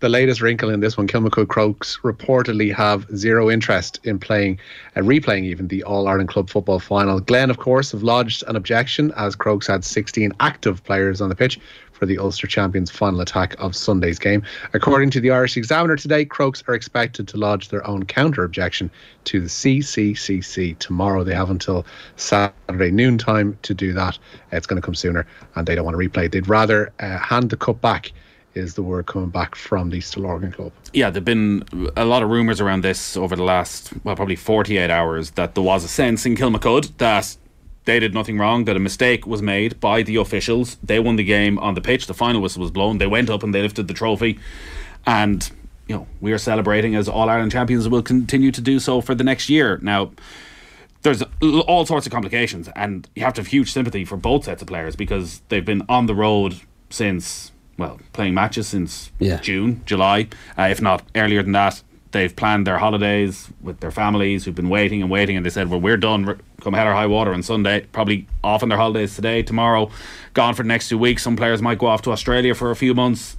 the 0.00 0.08
latest 0.08 0.40
wrinkle 0.40 0.70
in 0.70 0.80
this 0.80 0.96
one, 0.96 1.06
Kilmacud 1.06 1.48
Crokes 1.48 1.98
reportedly 2.02 2.74
have 2.74 3.06
zero 3.14 3.50
interest 3.50 4.00
in 4.04 4.18
playing, 4.18 4.58
uh, 4.96 5.00
replaying 5.00 5.44
even 5.44 5.68
the 5.68 5.82
All 5.82 6.08
Ireland 6.08 6.30
Club 6.30 6.48
football 6.48 6.78
final. 6.80 7.20
Glen, 7.20 7.50
of 7.50 7.58
course, 7.58 7.92
have 7.92 8.02
lodged 8.02 8.42
an 8.48 8.56
objection 8.56 9.12
as 9.14 9.36
Crokes 9.36 9.66
had 9.66 9.84
16 9.84 10.32
active 10.40 10.82
players 10.84 11.20
on 11.20 11.28
the 11.28 11.34
pitch 11.34 11.60
for 12.00 12.06
the 12.06 12.18
Ulster 12.18 12.46
Champions 12.46 12.90
final 12.90 13.20
attack 13.20 13.54
of 13.58 13.76
Sunday's 13.76 14.18
game. 14.18 14.42
According 14.72 15.10
to 15.10 15.20
the 15.20 15.30
Irish 15.30 15.58
Examiner 15.58 15.96
today, 15.96 16.24
Crokes 16.24 16.64
are 16.66 16.74
expected 16.74 17.28
to 17.28 17.36
lodge 17.36 17.68
their 17.68 17.86
own 17.86 18.06
counter 18.06 18.42
objection 18.42 18.90
to 19.24 19.40
the 19.40 19.48
CCCC 19.48 20.78
tomorrow. 20.78 21.22
They 21.22 21.34
have 21.34 21.50
until 21.50 21.84
Saturday 22.16 22.90
noontime 22.90 23.58
to 23.62 23.74
do 23.74 23.92
that. 23.92 24.18
It's 24.50 24.66
going 24.66 24.80
to 24.80 24.84
come 24.84 24.94
sooner, 24.94 25.26
and 25.54 25.66
they 25.66 25.74
don't 25.74 25.84
want 25.84 26.00
to 26.00 26.08
replay. 26.08 26.32
They'd 26.32 26.48
rather 26.48 26.90
uh, 27.00 27.18
hand 27.18 27.50
the 27.50 27.58
cup 27.58 27.82
back. 27.82 28.12
Is 28.54 28.74
the 28.74 28.82
word 28.82 29.06
coming 29.06 29.28
back 29.28 29.54
from 29.54 29.90
the 29.90 29.98
Stillorgan 29.98 30.52
club? 30.52 30.72
Yeah, 30.92 31.10
there've 31.10 31.24
been 31.24 31.62
a 31.96 32.04
lot 32.04 32.24
of 32.24 32.30
rumours 32.30 32.60
around 32.60 32.82
this 32.82 33.16
over 33.16 33.36
the 33.36 33.44
last, 33.44 33.92
well, 34.02 34.16
probably 34.16 34.34
48 34.34 34.90
hours 34.90 35.32
that 35.32 35.54
there 35.54 35.62
was 35.62 35.84
a 35.84 35.88
sense 35.88 36.26
in 36.26 36.34
Kilmacud 36.34 36.96
that 36.96 37.36
they 37.90 37.98
did 37.98 38.14
nothing 38.14 38.38
wrong, 38.38 38.66
that 38.66 38.76
a 38.76 38.78
mistake 38.78 39.26
was 39.26 39.42
made 39.42 39.80
by 39.80 40.02
the 40.04 40.14
officials. 40.14 40.76
They 40.80 41.00
won 41.00 41.16
the 41.16 41.24
game 41.24 41.58
on 41.58 41.74
the 41.74 41.80
pitch. 41.80 42.06
The 42.06 42.14
final 42.14 42.40
whistle 42.40 42.62
was 42.62 42.70
blown. 42.70 42.98
They 42.98 43.08
went 43.08 43.28
up 43.28 43.42
and 43.42 43.52
they 43.52 43.62
lifted 43.62 43.88
the 43.88 43.94
trophy. 43.94 44.38
And, 45.06 45.50
you 45.88 45.96
know, 45.96 46.06
we 46.20 46.30
are 46.32 46.38
celebrating 46.38 46.94
as 46.94 47.08
All 47.08 47.28
Ireland 47.28 47.50
champions 47.50 47.88
will 47.88 48.02
continue 48.02 48.52
to 48.52 48.60
do 48.60 48.78
so 48.78 49.00
for 49.00 49.16
the 49.16 49.24
next 49.24 49.50
year. 49.50 49.80
Now, 49.82 50.12
there's 51.02 51.22
all 51.66 51.84
sorts 51.84 52.06
of 52.06 52.12
complications, 52.12 52.68
and 52.76 53.08
you 53.16 53.24
have 53.24 53.34
to 53.34 53.40
have 53.40 53.48
huge 53.48 53.72
sympathy 53.72 54.04
for 54.04 54.16
both 54.16 54.44
sets 54.44 54.62
of 54.62 54.68
players 54.68 54.94
because 54.94 55.40
they've 55.48 55.64
been 55.64 55.82
on 55.88 56.06
the 56.06 56.14
road 56.14 56.60
since, 56.90 57.50
well, 57.76 57.98
playing 58.12 58.34
matches 58.34 58.68
since 58.68 59.10
Yeah. 59.18 59.38
June, 59.40 59.80
July, 59.84 60.28
uh, 60.56 60.68
if 60.70 60.80
not 60.80 61.02
earlier 61.16 61.42
than 61.42 61.52
that. 61.52 61.82
They've 62.12 62.34
planned 62.34 62.66
their 62.66 62.78
holidays 62.78 63.48
with 63.60 63.80
their 63.80 63.92
families 63.92 64.44
who've 64.44 64.54
been 64.54 64.68
waiting 64.68 65.00
and 65.00 65.10
waiting, 65.10 65.36
and 65.36 65.46
they 65.46 65.50
said, 65.50 65.70
Well, 65.70 65.80
we're 65.80 65.96
done, 65.96 66.40
come 66.60 66.74
hell 66.74 66.88
or 66.88 66.92
high 66.92 67.06
water 67.06 67.32
on 67.32 67.42
Sunday. 67.42 67.86
Probably 67.92 68.26
off 68.42 68.62
on 68.62 68.68
their 68.68 68.78
holidays 68.78 69.14
today, 69.14 69.42
tomorrow, 69.42 69.90
gone 70.34 70.54
for 70.54 70.62
the 70.62 70.68
next 70.68 70.88
two 70.88 70.98
weeks. 70.98 71.22
Some 71.22 71.36
players 71.36 71.62
might 71.62 71.78
go 71.78 71.86
off 71.86 72.02
to 72.02 72.10
Australia 72.10 72.54
for 72.54 72.70
a 72.70 72.76
few 72.76 72.94
months, 72.94 73.36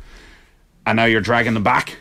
and 0.86 0.96
now 0.96 1.06
you're 1.06 1.22
dragging 1.22 1.54
them 1.54 1.64
back 1.64 1.98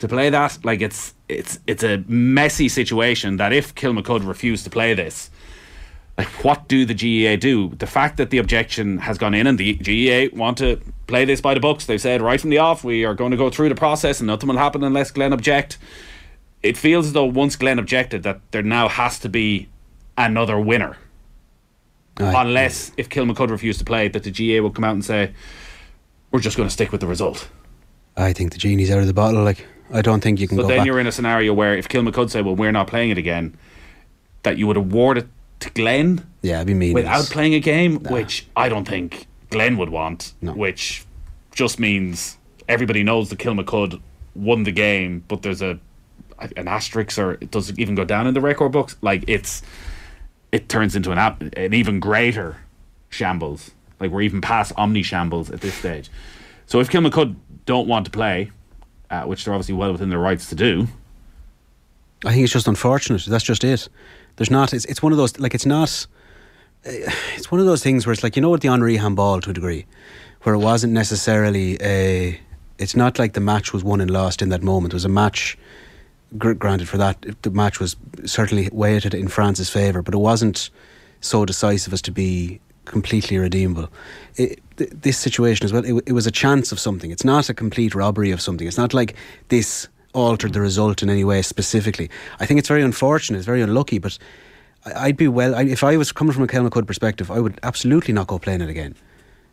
to 0.00 0.08
play 0.08 0.30
that. 0.30 0.58
Like 0.64 0.80
it's 0.80 1.14
it's 1.28 1.60
it's 1.66 1.84
a 1.84 2.02
messy 2.08 2.68
situation 2.68 3.36
that 3.36 3.52
if 3.52 3.74
Kilmacud 3.74 4.26
refused 4.26 4.64
to 4.64 4.70
play 4.70 4.94
this, 4.94 5.30
like 6.18 6.28
what 6.44 6.68
do 6.68 6.84
the 6.84 6.94
GAA 6.94 7.36
do? 7.36 7.70
The 7.76 7.86
fact 7.86 8.16
that 8.18 8.30
the 8.30 8.38
objection 8.38 8.98
has 8.98 9.16
gone 9.18 9.34
in 9.34 9.46
and 9.46 9.58
the 9.58 9.74
GAA 9.74 10.36
want 10.36 10.58
to 10.58 10.80
play 11.06 11.24
this 11.24 11.40
by 11.40 11.54
the 11.54 11.60
books, 11.60 11.86
they've 11.86 12.00
said 12.00 12.20
right 12.20 12.40
from 12.40 12.50
the 12.50 12.58
off 12.58 12.84
we 12.84 13.04
are 13.04 13.14
going 13.14 13.30
to 13.30 13.36
go 13.36 13.48
through 13.50 13.68
the 13.70 13.74
process 13.74 14.20
and 14.20 14.26
nothing 14.26 14.48
will 14.48 14.58
happen 14.58 14.84
unless 14.84 15.10
Glen 15.10 15.32
object. 15.32 15.78
It 16.62 16.76
feels 16.76 17.06
as 17.06 17.12
though 17.14 17.24
once 17.24 17.56
Glen 17.56 17.78
objected 17.78 18.22
that 18.24 18.40
there 18.50 18.62
now 18.62 18.88
has 18.88 19.18
to 19.20 19.28
be 19.28 19.68
another 20.18 20.60
winner. 20.60 20.98
Aye. 22.18 22.34
Unless 22.42 22.92
if 22.98 23.08
Kilmacud 23.08 23.48
refuse 23.48 23.78
to 23.78 23.84
play, 23.84 24.08
that 24.08 24.24
the 24.24 24.30
GAA 24.30 24.62
will 24.62 24.70
come 24.70 24.84
out 24.84 24.92
and 24.92 25.02
say, 25.04 25.32
We're 26.30 26.40
just 26.40 26.56
going 26.58 26.68
to 26.68 26.72
stick 26.72 26.92
with 26.92 27.00
the 27.00 27.06
result. 27.06 27.48
I 28.16 28.34
think 28.34 28.52
the 28.52 28.58
genie's 28.58 28.90
out 28.90 28.98
of 28.98 29.06
the 29.06 29.14
bottle. 29.14 29.42
Like 29.42 29.64
I 29.90 30.02
don't 30.02 30.20
think 30.20 30.38
you 30.38 30.46
can 30.46 30.58
So 30.58 30.66
then 30.66 30.78
back. 30.78 30.86
you're 30.86 31.00
in 31.00 31.06
a 31.06 31.12
scenario 31.12 31.54
where 31.54 31.74
if 31.74 31.88
Kilmacud 31.88 32.28
say, 32.28 32.42
"Well, 32.42 32.56
we're 32.56 32.72
not 32.72 32.88
playing 32.88 33.08
it 33.10 33.16
again," 33.16 33.56
that 34.42 34.58
you 34.58 34.66
would 34.66 34.76
award 34.76 35.16
it 35.18 35.28
to 35.60 35.70
Glen 35.70 36.26
yeah, 36.42 36.56
it'd 36.56 36.66
be 36.66 36.74
mean. 36.74 36.94
without 36.94 37.24
playing 37.26 37.54
a 37.54 37.60
game, 37.60 38.02
which 38.04 38.46
I 38.56 38.68
don't 38.68 38.86
think 38.86 39.26
Glen 39.50 39.76
would 39.76 39.90
want. 39.90 40.32
No. 40.40 40.52
Which 40.52 41.04
just 41.52 41.78
means 41.78 42.38
everybody 42.68 43.02
knows 43.02 43.28
that 43.30 43.38
Kilmacud 43.38 44.00
won 44.34 44.64
the 44.64 44.72
game, 44.72 45.24
but 45.28 45.42
there's 45.42 45.62
a 45.62 45.78
an 46.56 46.68
asterisk, 46.68 47.18
or 47.18 47.32
it 47.32 47.50
doesn't 47.50 47.78
even 47.78 47.94
go 47.94 48.04
down 48.04 48.26
in 48.26 48.32
the 48.32 48.40
record 48.40 48.72
books. 48.72 48.96
Like 49.02 49.24
it's 49.26 49.62
it 50.52 50.68
turns 50.68 50.96
into 50.96 51.12
an 51.12 51.18
ap- 51.18 51.42
an 51.42 51.74
even 51.74 52.00
greater 52.00 52.56
shambles. 53.10 53.70
Like 53.98 54.10
we're 54.10 54.22
even 54.22 54.40
past 54.40 54.72
omni 54.76 55.02
shambles 55.02 55.50
at 55.50 55.60
this 55.60 55.74
stage. 55.74 56.10
So 56.66 56.80
if 56.80 56.88
Kilmacud 56.88 57.36
don't 57.66 57.86
want 57.86 58.06
to 58.06 58.10
play, 58.10 58.50
uh, 59.10 59.24
which 59.24 59.44
they're 59.44 59.52
obviously 59.52 59.74
well 59.74 59.92
within 59.92 60.08
their 60.08 60.18
rights 60.18 60.48
to 60.48 60.54
do, 60.54 60.86
I 62.24 62.32
think 62.32 62.44
it's 62.44 62.52
just 62.52 62.68
unfortunate. 62.68 63.24
That's 63.26 63.44
just 63.44 63.64
it. 63.64 63.88
There's 64.40 64.50
not. 64.50 64.72
It's, 64.72 64.86
it's 64.86 65.02
one 65.02 65.12
of 65.12 65.18
those. 65.18 65.38
Like 65.38 65.54
it's 65.54 65.66
not. 65.66 66.06
It's 67.36 67.50
one 67.50 67.60
of 67.60 67.66
those 67.66 67.82
things 67.82 68.06
where 68.06 68.12
it's 68.14 68.22
like 68.22 68.36
you 68.36 68.42
know 68.42 68.48
what 68.48 68.62
the 68.62 68.68
Henri 68.68 68.96
handball 68.96 69.40
to 69.42 69.50
a 69.50 69.52
degree, 69.52 69.84
where 70.42 70.54
it 70.54 70.58
wasn't 70.58 70.94
necessarily 70.94 71.76
a. 71.82 72.40
It's 72.78 72.96
not 72.96 73.18
like 73.18 73.34
the 73.34 73.40
match 73.40 73.74
was 73.74 73.84
won 73.84 74.00
and 74.00 74.10
lost 74.10 74.40
in 74.40 74.48
that 74.48 74.62
moment. 74.62 74.94
It 74.94 74.96
was 74.96 75.04
a 75.04 75.10
match. 75.10 75.58
Granted, 76.38 76.88
for 76.88 76.96
that 76.96 77.26
the 77.42 77.50
match 77.50 77.80
was 77.80 77.96
certainly 78.24 78.70
weighted 78.72 79.12
in 79.12 79.28
France's 79.28 79.68
favour, 79.68 80.00
but 80.00 80.14
it 80.14 80.18
wasn't 80.18 80.70
so 81.20 81.44
decisive 81.44 81.92
as 81.92 82.00
to 82.02 82.10
be 82.10 82.60
completely 82.86 83.36
redeemable. 83.36 83.90
It, 84.36 84.58
th- 84.78 84.90
this 84.90 85.18
situation 85.18 85.66
as 85.66 85.72
well, 85.72 85.84
it, 85.84 86.02
it 86.06 86.12
was 86.12 86.26
a 86.26 86.30
chance 86.30 86.72
of 86.72 86.80
something. 86.80 87.10
It's 87.10 87.24
not 87.24 87.50
a 87.50 87.54
complete 87.54 87.94
robbery 87.94 88.30
of 88.30 88.40
something. 88.40 88.66
It's 88.66 88.78
not 88.78 88.94
like 88.94 89.16
this 89.48 89.86
altered 90.12 90.52
the 90.52 90.60
result 90.60 91.02
in 91.02 91.10
any 91.10 91.24
way 91.24 91.42
specifically. 91.42 92.10
I 92.38 92.46
think 92.46 92.58
it's 92.58 92.68
very 92.68 92.82
unfortunate. 92.82 93.38
It's 93.38 93.46
very 93.46 93.62
unlucky, 93.62 93.98
but 93.98 94.18
I'd 94.84 95.16
be 95.16 95.28
well. 95.28 95.54
I, 95.54 95.62
if 95.62 95.84
I 95.84 95.96
was 95.96 96.12
coming 96.12 96.32
from 96.32 96.44
a 96.44 96.46
Kilmacud 96.46 96.86
perspective, 96.86 97.30
I 97.30 97.40
would 97.40 97.58
absolutely 97.62 98.14
not 98.14 98.26
go 98.26 98.38
playing 98.38 98.60
it 98.60 98.68
again. 98.68 98.94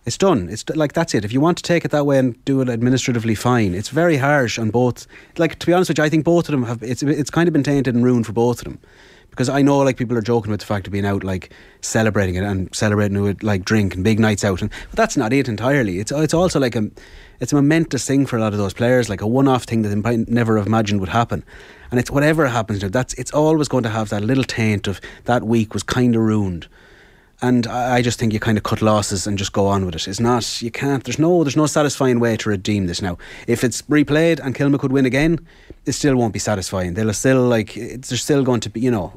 It's 0.05 0.17
done. 0.17 0.47
It's 0.49 0.67
like 0.69 0.93
that's 0.93 1.13
it. 1.13 1.25
If 1.25 1.33
you 1.33 1.41
want 1.41 1.57
to 1.57 1.63
take 1.63 1.83
it 1.83 1.91
that 1.91 2.05
way 2.05 2.17
and 2.17 2.43
do 2.45 2.61
it 2.61 2.69
administratively, 2.69 3.35
fine. 3.35 3.73
It's 3.73 3.89
very 3.89 4.15
harsh 4.15 4.57
on 4.57 4.69
both. 4.69 5.05
Like 5.37 5.59
to 5.59 5.65
be 5.67 5.73
honest 5.73 5.89
with 5.89 5.97
you, 5.97 6.05
I 6.05 6.09
think 6.09 6.23
both 6.23 6.47
of 6.47 6.53
them 6.53 6.63
have. 6.63 6.81
It's 6.81 7.03
it's 7.03 7.29
kind 7.29 7.49
of 7.49 7.53
been 7.53 7.63
tainted 7.63 7.93
and 7.93 8.05
ruined 8.05 8.25
for 8.25 8.31
both 8.31 8.59
of 8.59 8.63
them, 8.63 8.79
because 9.37 9.49
I 9.49 9.61
know 9.61 9.77
like 9.77 9.97
people 9.97 10.17
are 10.17 10.21
joking 10.21 10.51
about 10.51 10.61
the 10.61 10.65
fact 10.65 10.87
of 10.87 10.93
being 10.93 11.05
out 11.05 11.23
like 11.23 11.51
celebrating 11.81 12.33
it 12.33 12.43
and 12.43 12.73
celebrating 12.73 13.17
it 13.17 13.21
with 13.21 13.43
like 13.43 13.63
drink 13.63 13.93
and 13.93 14.03
big 14.03 14.19
nights 14.19 14.43
out, 14.43 14.63
and 14.63 14.71
but 14.89 14.95
that's 14.95 15.15
not 15.15 15.31
it 15.31 15.47
entirely. 15.47 15.99
It's 15.99 16.11
it's 16.11 16.33
also 16.33 16.59
like 16.59 16.75
a 16.75 16.89
it's 17.39 17.53
a 17.53 17.55
momentous 17.55 18.03
thing 18.03 18.25
for 18.25 18.37
a 18.37 18.41
lot 18.41 18.53
of 18.53 18.57
those 18.57 18.73
players, 18.73 19.09
like 19.09 19.21
a 19.21 19.27
one-off 19.27 19.65
thing 19.65 19.83
that 19.83 19.89
they 19.89 19.95
might 19.95 20.27
never 20.27 20.57
have 20.57 20.65
imagined 20.65 21.01
would 21.01 21.09
happen. 21.09 21.45
And 21.91 21.99
it's 21.99 22.09
whatever 22.09 22.47
happens, 22.47 22.81
that's 22.89 23.13
it's 23.13 23.31
always 23.31 23.67
going 23.67 23.83
to 23.83 23.89
have 23.89 24.09
that 24.09 24.23
little 24.23 24.43
taint 24.43 24.87
of 24.87 24.99
that 25.25 25.43
week 25.43 25.75
was 25.75 25.83
kind 25.83 26.15
of 26.15 26.23
ruined. 26.23 26.67
And 27.39 27.67
I 27.67 28.01
just 28.01 28.17
think 28.17 28.33
you 28.33 28.39
kind 28.39 28.57
of 28.57 28.63
cut 28.63 28.81
losses 28.81 29.27
and 29.27 29.37
just 29.37 29.53
go 29.53 29.67
on 29.67 29.85
with 29.85 29.93
it. 29.93 30.07
It's 30.07 30.19
not 30.19 30.59
you 30.61 30.71
can't. 30.71 31.03
There's 31.03 31.19
no 31.19 31.43
there's 31.43 31.55
no 31.55 31.67
satisfying 31.67 32.19
way 32.19 32.35
to 32.37 32.49
redeem 32.49 32.87
this 32.87 32.99
now. 32.99 33.19
If 33.45 33.63
it's 33.63 33.83
replayed 33.83 34.39
and 34.39 34.55
Kilmacud 34.55 34.89
win 34.89 35.05
again, 35.05 35.45
it 35.85 35.91
still 35.91 36.15
won't 36.15 36.33
be 36.33 36.39
satisfying. 36.39 36.95
They'll 36.95 37.13
still 37.13 37.43
like 37.43 37.77
it's, 37.77 38.09
there's 38.09 38.23
still 38.23 38.43
going 38.43 38.61
to 38.61 38.71
be 38.71 38.79
you 38.79 38.89
know 38.89 39.13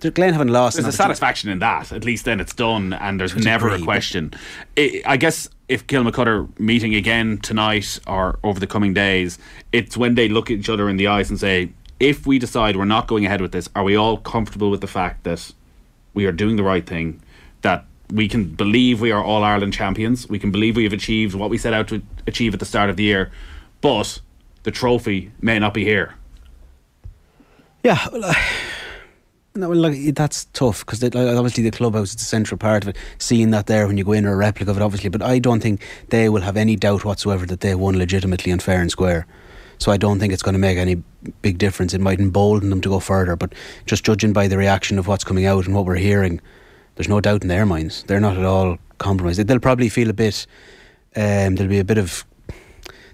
Glen 0.00 0.32
haven't 0.32 0.48
lost. 0.48 0.76
There's 0.76 0.88
a 0.88 0.92
satisfaction 0.92 1.50
in 1.50 1.60
that. 1.60 1.92
At 1.92 2.04
least 2.04 2.24
then 2.24 2.40
it's 2.40 2.54
done, 2.54 2.94
and 2.94 3.20
there's 3.20 3.36
never 3.36 3.68
agree, 3.68 3.82
a 3.82 3.84
question. 3.84 4.34
I 4.76 5.02
I 5.06 5.16
guess 5.16 5.48
if 5.68 5.86
Kilmacud 5.86 6.26
are 6.26 6.48
meeting 6.60 6.96
again 6.96 7.38
tonight 7.38 8.00
or 8.08 8.40
over 8.42 8.58
the 8.58 8.66
coming 8.66 8.92
days, 8.92 9.38
it's 9.70 9.96
when 9.96 10.16
they 10.16 10.28
look 10.28 10.50
at 10.50 10.58
each 10.58 10.68
other 10.68 10.88
in 10.88 10.96
the 10.96 11.06
eyes 11.06 11.30
and 11.30 11.38
say, 11.38 11.70
if 12.00 12.26
we 12.26 12.38
decide 12.40 12.76
we're 12.76 12.84
not 12.84 13.06
going 13.06 13.24
ahead 13.24 13.40
with 13.40 13.52
this, 13.52 13.68
are 13.76 13.84
we 13.84 13.96
all 13.96 14.16
comfortable 14.16 14.70
with 14.70 14.80
the 14.80 14.88
fact 14.88 15.22
that 15.22 15.52
we 16.12 16.26
are 16.26 16.32
doing 16.32 16.56
the 16.56 16.62
right 16.62 16.84
thing, 16.84 17.22
that 17.62 17.84
we 18.12 18.28
can 18.28 18.44
believe 18.44 19.00
we 19.00 19.10
are 19.10 19.24
all 19.24 19.42
Ireland 19.42 19.72
champions, 19.72 20.28
we 20.28 20.38
can 20.38 20.50
believe 20.50 20.76
we 20.76 20.84
have 20.84 20.92
achieved 20.92 21.34
what 21.34 21.50
we 21.50 21.58
set 21.58 21.72
out 21.72 21.88
to 21.88 22.02
achieve 22.26 22.52
at 22.52 22.60
the 22.60 22.66
start 22.66 22.90
of 22.90 22.96
the 22.96 23.04
year, 23.04 23.32
but 23.80 24.20
the 24.64 24.70
trophy 24.70 25.32
may 25.40 25.58
not 25.58 25.74
be 25.74 25.84
here. 25.84 26.14
Yeah. 27.82 28.06
Well, 28.12 28.24
uh, 28.26 28.34
no, 29.54 29.68
well, 29.68 29.94
that's 30.14 30.46
tough 30.46 30.86
because 30.86 31.02
like, 31.02 31.14
obviously 31.14 31.62
the 31.62 31.70
clubhouse 31.70 32.10
is 32.10 32.16
the 32.16 32.24
central 32.24 32.58
part 32.58 32.84
of 32.84 32.88
it. 32.88 32.96
Seeing 33.18 33.50
that 33.50 33.66
there 33.66 33.86
when 33.86 33.98
you 33.98 34.04
go 34.04 34.12
in 34.12 34.24
or 34.24 34.32
a 34.32 34.36
replica 34.36 34.70
of 34.70 34.76
it, 34.76 34.82
obviously, 34.82 35.10
but 35.10 35.20
I 35.22 35.38
don't 35.38 35.60
think 35.60 35.84
they 36.08 36.28
will 36.28 36.40
have 36.42 36.56
any 36.56 36.76
doubt 36.76 37.04
whatsoever 37.04 37.44
that 37.46 37.60
they 37.60 37.74
won 37.74 37.98
legitimately 37.98 38.52
and 38.52 38.62
fair 38.62 38.80
and 38.80 38.90
square. 38.90 39.26
So 39.78 39.90
I 39.90 39.96
don't 39.96 40.20
think 40.20 40.32
it's 40.32 40.42
going 40.42 40.54
to 40.54 40.60
make 40.60 40.78
any 40.78 41.02
big 41.42 41.58
difference. 41.58 41.92
It 41.92 42.00
might 42.00 42.20
embolden 42.20 42.70
them 42.70 42.80
to 42.82 42.88
go 42.88 43.00
further, 43.00 43.36
but 43.36 43.52
just 43.84 44.04
judging 44.04 44.32
by 44.32 44.46
the 44.48 44.56
reaction 44.56 44.98
of 44.98 45.06
what's 45.06 45.24
coming 45.24 45.44
out 45.44 45.66
and 45.66 45.74
what 45.74 45.86
we're 45.86 45.96
hearing, 45.96 46.40
there's 46.96 47.08
no 47.08 47.20
doubt 47.20 47.42
in 47.42 47.48
their 47.48 47.66
minds. 47.66 48.04
They're 48.04 48.20
not 48.20 48.36
at 48.36 48.44
all 48.44 48.78
compromised. 48.98 49.40
They'll 49.46 49.58
probably 49.60 49.88
feel 49.88 50.10
a 50.10 50.12
bit. 50.14 50.46
Um, 51.16 51.56
there'll 51.56 51.68
be 51.70 51.78
a 51.78 51.84
bit 51.84 51.98
of 51.98 52.24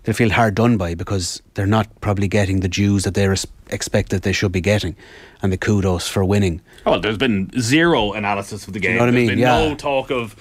they'll 0.04 0.14
feel 0.14 0.30
hard 0.30 0.54
done 0.54 0.76
by 0.76 0.94
because 0.94 1.42
they're 1.54 1.66
not 1.66 1.88
probably 2.00 2.28
getting 2.28 2.60
the 2.60 2.68
dues 2.68 3.04
that 3.04 3.14
they 3.14 3.28
expect 3.70 4.10
that 4.10 4.22
they 4.22 4.32
should 4.32 4.52
be 4.52 4.60
getting 4.60 4.94
and 5.42 5.52
the 5.52 5.56
kudos 5.58 6.08
for 6.08 6.24
winning. 6.24 6.60
Oh, 6.86 6.92
well, 6.92 7.00
there's 7.00 7.18
been 7.18 7.50
zero 7.60 8.12
analysis 8.12 8.66
of 8.66 8.72
the 8.72 8.80
game. 8.80 8.90
Do 8.90 8.92
you 8.94 8.98
know 9.00 9.04
what 9.04 9.08
I 9.08 9.12
There's 9.12 9.20
mean? 9.20 9.28
been 9.30 9.38
Yeah. 9.38 9.68
no 9.68 9.74
talk 9.74 10.10
of 10.10 10.34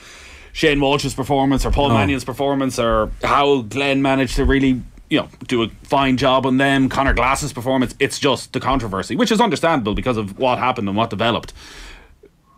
Shane 0.54 0.80
Walsh's 0.80 1.14
performance 1.14 1.66
or 1.66 1.72
Paul 1.72 1.90
No. 1.90 1.96
Mannion's 1.96 2.24
performance 2.24 2.80
or 2.80 3.12
how 3.24 3.62
Glen 3.62 4.02
managed 4.02 4.36
to 4.38 4.46
really, 4.46 4.82
you 5.10 5.20
know, 5.20 5.28
do 5.48 5.64
a 5.64 5.70
fine 5.84 6.18
job 6.18 6.46
on 6.46 6.58
them. 6.58 6.90
Conor 6.90 7.14
Glass's 7.14 7.52
performance. 7.54 7.94
It's 8.00 8.18
just 8.20 8.54
the 8.54 8.60
controversy, 8.60 9.16
which 9.16 9.32
is 9.32 9.42
understandable 9.42 9.94
because 9.96 10.18
of 10.18 10.38
what 10.40 10.58
happened 10.60 10.88
and 10.88 10.96
what 10.98 11.10
developed. 11.10 11.54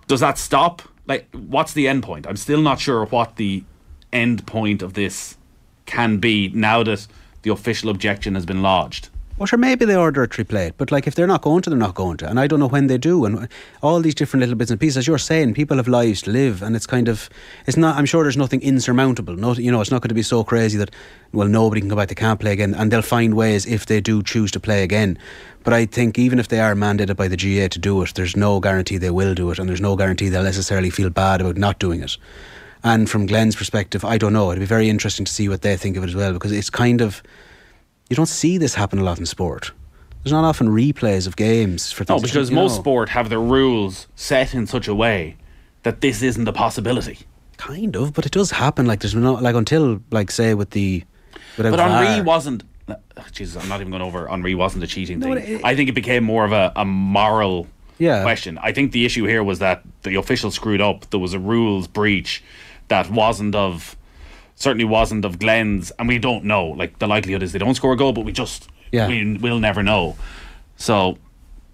Does 0.10 0.22
that 0.22 0.39
stop? 0.39 0.82
Like, 1.06 1.28
what's 1.34 1.74
the 1.74 1.88
end 1.88 2.02
point? 2.02 2.26
I'm 2.26 2.36
still 2.36 2.62
not 2.62 2.80
sure 2.80 3.06
what 3.06 3.36
the 3.36 3.63
end 4.12 4.48
point 4.48 4.82
of 4.82 4.95
this 4.95 5.38
can 5.86 6.17
be 6.17 6.50
now 6.50 6.82
that 6.82 7.06
the 7.43 7.52
official 7.52 7.91
objection 7.91 8.34
has 8.34 8.43
been 8.43 8.63
lodged. 8.63 9.10
Well, 9.39 9.45
sure, 9.45 9.58
maybe 9.58 9.86
they 9.86 9.95
order 9.95 10.21
a 10.21 10.28
triplet, 10.28 10.73
but 10.78 10.91
like 10.91 11.08
if 11.08 11.15
they're 11.15 11.25
not 11.25 11.41
going 11.41 11.62
to, 11.62 11.69
they're 11.69 11.80
not 11.80 11.95
going 11.95 12.17
to, 12.17 12.30
and 12.30 12.41
I 12.41 12.45
don't 12.45 12.60
know 12.60 12.67
when 12.67 12.88
they 12.88 12.97
do, 12.97 13.23
and 13.23 13.47
all 13.82 14.02
these 14.02 14.13
different 14.13 14.41
little 14.41 14.56
bits 14.56 14.69
and 14.69 14.78
pieces. 14.78 15.08
You're 15.08 15.17
saying, 15.17 15.54
people 15.54 15.78
have 15.78 15.88
lives 15.88 16.21
to 16.23 16.32
live, 16.32 16.62
and 16.62 16.75
it's 16.75 16.86
kind 16.86 17.08
of, 17.08 17.30
it's 17.65 17.78
not. 17.78 17.95
I'm 17.95 18.06
sure 18.06 18.23
there's 18.23 18.36
nothing 18.36 18.62
insurmountable. 18.62 19.38
Not, 19.38 19.58
you 19.60 19.71
know, 19.71 19.80
it's 19.80 19.91
not 19.91 20.02
going 20.02 20.10
to 20.10 20.13
be 20.13 20.23
so 20.23 20.43
crazy 20.43 20.78
that 20.78 20.91
well, 21.32 21.47
nobody 21.47 21.80
can 21.80 21.89
go 21.89 21.95
back. 21.95 22.10
They 22.10 22.15
can't 22.15 22.38
play 22.38 22.52
again, 22.52 22.75
and 22.75 22.91
they'll 22.91 23.02
find 23.02 23.34
ways 23.34 23.65
if 23.65 23.86
they 23.86 24.02
do 24.02 24.21
choose 24.21 24.52
to 24.52 24.60
play 24.60 24.84
again. 24.84 25.17
But 25.63 25.71
I 25.71 25.86
think 25.86 26.19
even 26.19 26.38
if 26.38 26.49
they 26.49 26.60
are 26.60 26.75
mandated 26.75 27.15
by 27.15 27.30
the 27.30 27.38
GA 27.38 27.69
to 27.69 27.80
do 27.80 28.02
it, 28.02 28.15
there's 28.15 28.36
no 28.36 28.60
guarantee 28.60 28.97
they 28.97 29.10
will 29.10 29.36
do 29.36 29.52
it, 29.52 29.60
and 29.60 29.69
there's 29.69 29.80
no 29.80 29.95
guarantee 29.95 30.28
they'll 30.28 30.43
necessarily 30.43 30.89
feel 30.89 31.10
bad 31.10 31.39
about 31.39 31.56
not 31.56 31.80
doing 31.80 32.04
it. 32.04 32.17
And 32.84 33.10
from 33.10 33.25
Glen's 33.25 33.56
perspective, 33.56 34.04
I 34.04 34.17
don't 34.17 34.34
know. 34.34 34.52
It'd 34.52 34.60
be 34.60 34.65
very 34.65 34.89
interesting 34.89 35.23
to 35.23 35.32
see 35.32 35.47
what 35.47 35.62
they 35.62 35.78
think 35.78 35.95
of 35.95 36.04
it 36.04 36.10
as 36.10 36.15
well, 36.15 36.34
because 36.34 36.52
it's 36.52 36.69
kind 36.69 36.99
of 36.99 37.23
you 38.10 38.15
don't 38.15 38.26
see 38.28 38.58
this 38.58 38.76
happen 38.76 39.00
a 39.00 39.04
lot 39.04 39.19
in 39.19 39.26
sport. 39.26 39.72
There's 40.24 40.34
not 40.34 40.43
often 40.43 40.67
replays 40.67 41.28
of 41.28 41.36
games 41.36 41.91
for 41.91 42.06
No, 42.10 42.19
because 42.19 42.52
most 42.52 42.76
know. 42.76 42.82
sport 42.82 43.10
have 43.10 43.30
their 43.30 43.39
rules 43.39 44.08
set 44.15 44.54
in 44.54 44.67
such 44.67 44.88
a 44.88 44.95
way 44.95 45.38
that 45.84 46.02
this 46.02 46.22
isn't 46.22 46.48
a 46.48 46.52
possibility. 46.54 47.19
kind 47.58 47.95
of, 47.95 48.13
but 48.13 48.26
it 48.26 48.32
does 48.32 48.52
happen. 48.52 48.86
Like 48.86 49.00
there's 49.02 49.15
not 49.15 49.41
like 49.43 49.56
until 49.56 50.02
like 50.12 50.32
say 50.32 50.54
with 50.54 50.72
the 50.72 51.04
But 51.58 51.65
Henri 51.80 52.22
wasn't. 52.22 52.63
oh, 52.89 52.95
Jesus, 53.32 53.62
I'm 53.62 53.69
not 53.69 53.80
even 53.82 53.91
going 53.91 54.02
over. 54.02 54.30
Henri 54.30 54.56
wasn't 54.56 54.84
a 54.84 54.88
cheating 54.88 55.19
No, 55.19 55.36
thing. 55.36 55.56
it- 55.56 55.62
I 55.65 55.76
think 55.76 55.89
it 55.89 55.93
became 55.95 56.24
more 56.24 56.45
of 56.45 56.52
a, 56.52 56.72
a 56.76 56.84
moral 56.86 57.67
Yeah. 57.98 58.24
question. 58.24 58.58
I 58.62 58.72
think 58.72 58.91
the 58.93 59.06
issue 59.06 59.26
here 59.26 59.43
was 59.43 59.60
that 59.60 59.84
the 60.04 60.15
official 60.15 60.52
screwed 60.52 60.82
up. 60.82 61.10
There 61.12 61.19
was 61.19 61.34
a 61.34 61.39
rules 61.39 61.88
breach 61.88 62.43
that 62.88 63.10
wasn't 63.12 63.56
of 63.56 63.95
certainly 64.60 64.86
wasn't 64.86 65.26
of 65.26 65.39
Glen's, 65.39 65.91
and 65.98 66.08
we 66.08 66.19
don't 66.19 66.43
know. 66.43 66.67
Like 66.67 67.00
the 67.00 67.08
likelihood 67.08 67.41
is 67.41 67.52
they 67.54 67.60
don't 67.60 67.76
score 67.76 67.93
a 67.93 67.98
goal, 67.98 68.13
but 68.13 68.26
we 68.26 68.32
just 68.32 68.69
Yeah. 68.91 69.08
we 69.08 69.38
will 69.38 69.60
never 69.60 69.82
know. 69.84 70.15
So. 70.78 71.17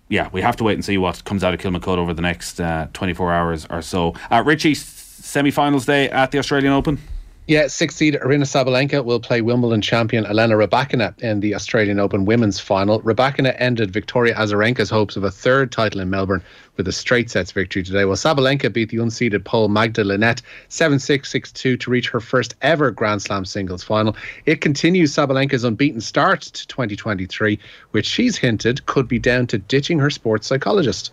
Yeah, 0.07 0.29
we 0.31 0.41
have 0.43 0.55
to 0.57 0.63
wait 0.63 0.75
and 0.75 0.85
see 0.85 0.99
what 0.99 1.23
comes 1.25 1.43
out 1.43 1.55
of 1.55 1.59
Kilmacud 1.59 1.97
over 1.97 2.13
the 2.13 2.21
next 2.21 2.61
uh, 2.61 2.87
24 2.93 3.33
hours 3.33 3.65
or 3.71 3.81
so. 3.81 4.13
Uh, 4.29 4.43
Richie, 4.45 4.75
semi 4.75 5.49
finals 5.49 5.87
day 5.87 6.07
at 6.11 6.29
the 6.29 6.37
Australian 6.37 6.73
Open. 6.73 6.99
Yeah, 7.47 7.67
sixth 7.67 7.97
seed 7.97 8.15
Arina 8.15 8.45
Sabalenka 8.45 9.05
will 9.05 9.19
play 9.19 9.41
Wimbledon 9.41 9.79
champion 9.79 10.25
Elena 10.25 10.55
Rybakina 10.55 11.21
in 11.21 11.41
the 11.41 11.53
Australian 11.53 11.99
Open 11.99 12.25
women's 12.25 12.59
final. 12.59 13.03
Rybakina 13.03 13.55
ended 13.59 13.91
Victoria 13.91 14.33
Azarenka's 14.33 14.89
hopes 14.89 15.15
of 15.15 15.23
a 15.23 15.29
third 15.29 15.71
title 15.71 16.01
in 16.01 16.09
Melbourne 16.09 16.41
with 16.75 16.87
a 16.87 16.91
straight 16.91 17.29
sets 17.29 17.51
victory 17.51 17.83
today, 17.83 18.03
while 18.05 18.15
Sabalenka 18.15 18.73
beat 18.73 18.89
the 18.89 18.97
unseeded 18.97 19.43
Pole 19.43 19.67
Magda 19.67 20.03
Linette 20.03 20.41
7-6, 20.69 21.19
6-2 21.19 21.79
to 21.79 21.91
reach 21.91 22.09
her 22.09 22.19
first 22.19 22.55
ever 22.63 22.89
Grand 22.89 23.21
Slam 23.21 23.45
singles 23.45 23.83
final. 23.83 24.15
It 24.47 24.61
continues 24.61 25.13
Sabalenka's 25.13 25.63
unbeaten 25.63 26.01
start 26.01 26.41
to 26.41 26.65
2023, 26.65 27.59
which 27.91 28.07
she's 28.07 28.37
hinted 28.37 28.87
could 28.87 29.07
be 29.07 29.19
down 29.19 29.45
to 29.47 29.59
ditching 29.59 29.99
her 29.99 30.09
sports 30.09 30.47
psychologist. 30.47 31.11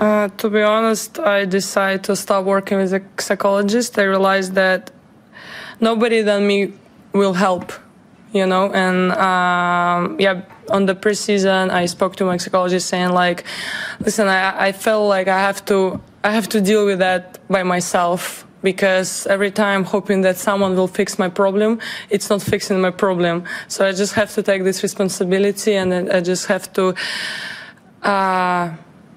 Uh, 0.00 0.26
to 0.38 0.50
be 0.50 0.62
honest, 0.62 1.20
I 1.20 1.44
decided 1.44 2.02
to 2.04 2.16
stop 2.16 2.44
working 2.44 2.78
with 2.78 2.92
a 2.92 3.02
psychologist. 3.18 3.96
I 4.00 4.02
realized 4.02 4.54
that 4.54 4.90
nobody 5.80 6.22
than 6.22 6.46
me 6.46 6.72
will 7.12 7.34
help, 7.34 7.72
you 8.32 8.46
know. 8.46 8.72
And 8.72 9.12
um, 9.12 10.20
yeah, 10.20 10.42
on 10.70 10.86
the 10.86 10.94
preseason, 10.94 11.70
I 11.70 11.86
spoke 11.86 12.16
to 12.16 12.24
my 12.24 12.36
psychologist 12.36 12.88
saying 12.88 13.10
like, 13.10 13.44
"Listen, 14.00 14.28
I, 14.28 14.68
I 14.68 14.72
felt 14.72 15.08
like 15.08 15.28
I 15.28 15.38
have 15.38 15.64
to, 15.66 16.00
I 16.24 16.32
have 16.32 16.48
to 16.50 16.60
deal 16.60 16.86
with 16.86 16.98
that 16.98 17.38
by 17.48 17.62
myself." 17.62 18.46
Because 18.62 19.26
every 19.26 19.50
time 19.50 19.84
hoping 19.84 20.20
that 20.20 20.36
someone 20.36 20.76
will 20.76 20.86
fix 20.86 21.18
my 21.18 21.30
problem, 21.30 21.78
it's 22.10 22.28
not 22.28 22.42
fixing 22.42 22.78
my 22.78 22.90
problem. 22.90 23.44
So 23.68 23.88
I 23.88 23.92
just 23.92 24.12
have 24.12 24.34
to 24.34 24.42
take 24.42 24.64
this 24.64 24.82
responsibility, 24.82 25.76
and 25.76 26.12
I 26.12 26.20
just 26.20 26.44
have 26.46 26.70
to 26.74 26.94
uh, 28.02 28.70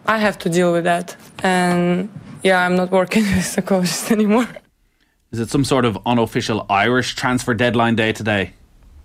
I 0.06 0.18
have 0.18 0.38
to 0.40 0.50
deal 0.50 0.72
with 0.74 0.84
that. 0.86 1.16
And 1.40 2.10
yeah, 2.44 2.66
I'm 2.66 2.76
not 2.76 2.92
working 2.92 3.24
with 3.36 3.46
psychologist 3.46 4.12
anymore. 4.12 4.48
Is 5.34 5.40
it 5.40 5.50
some 5.50 5.66
sort 5.66 5.84
of 5.84 5.98
unofficial 6.06 6.64
Irish 6.70 7.16
transfer 7.16 7.56
deadline 7.56 7.96
day 7.96 8.14
today? 8.14 8.54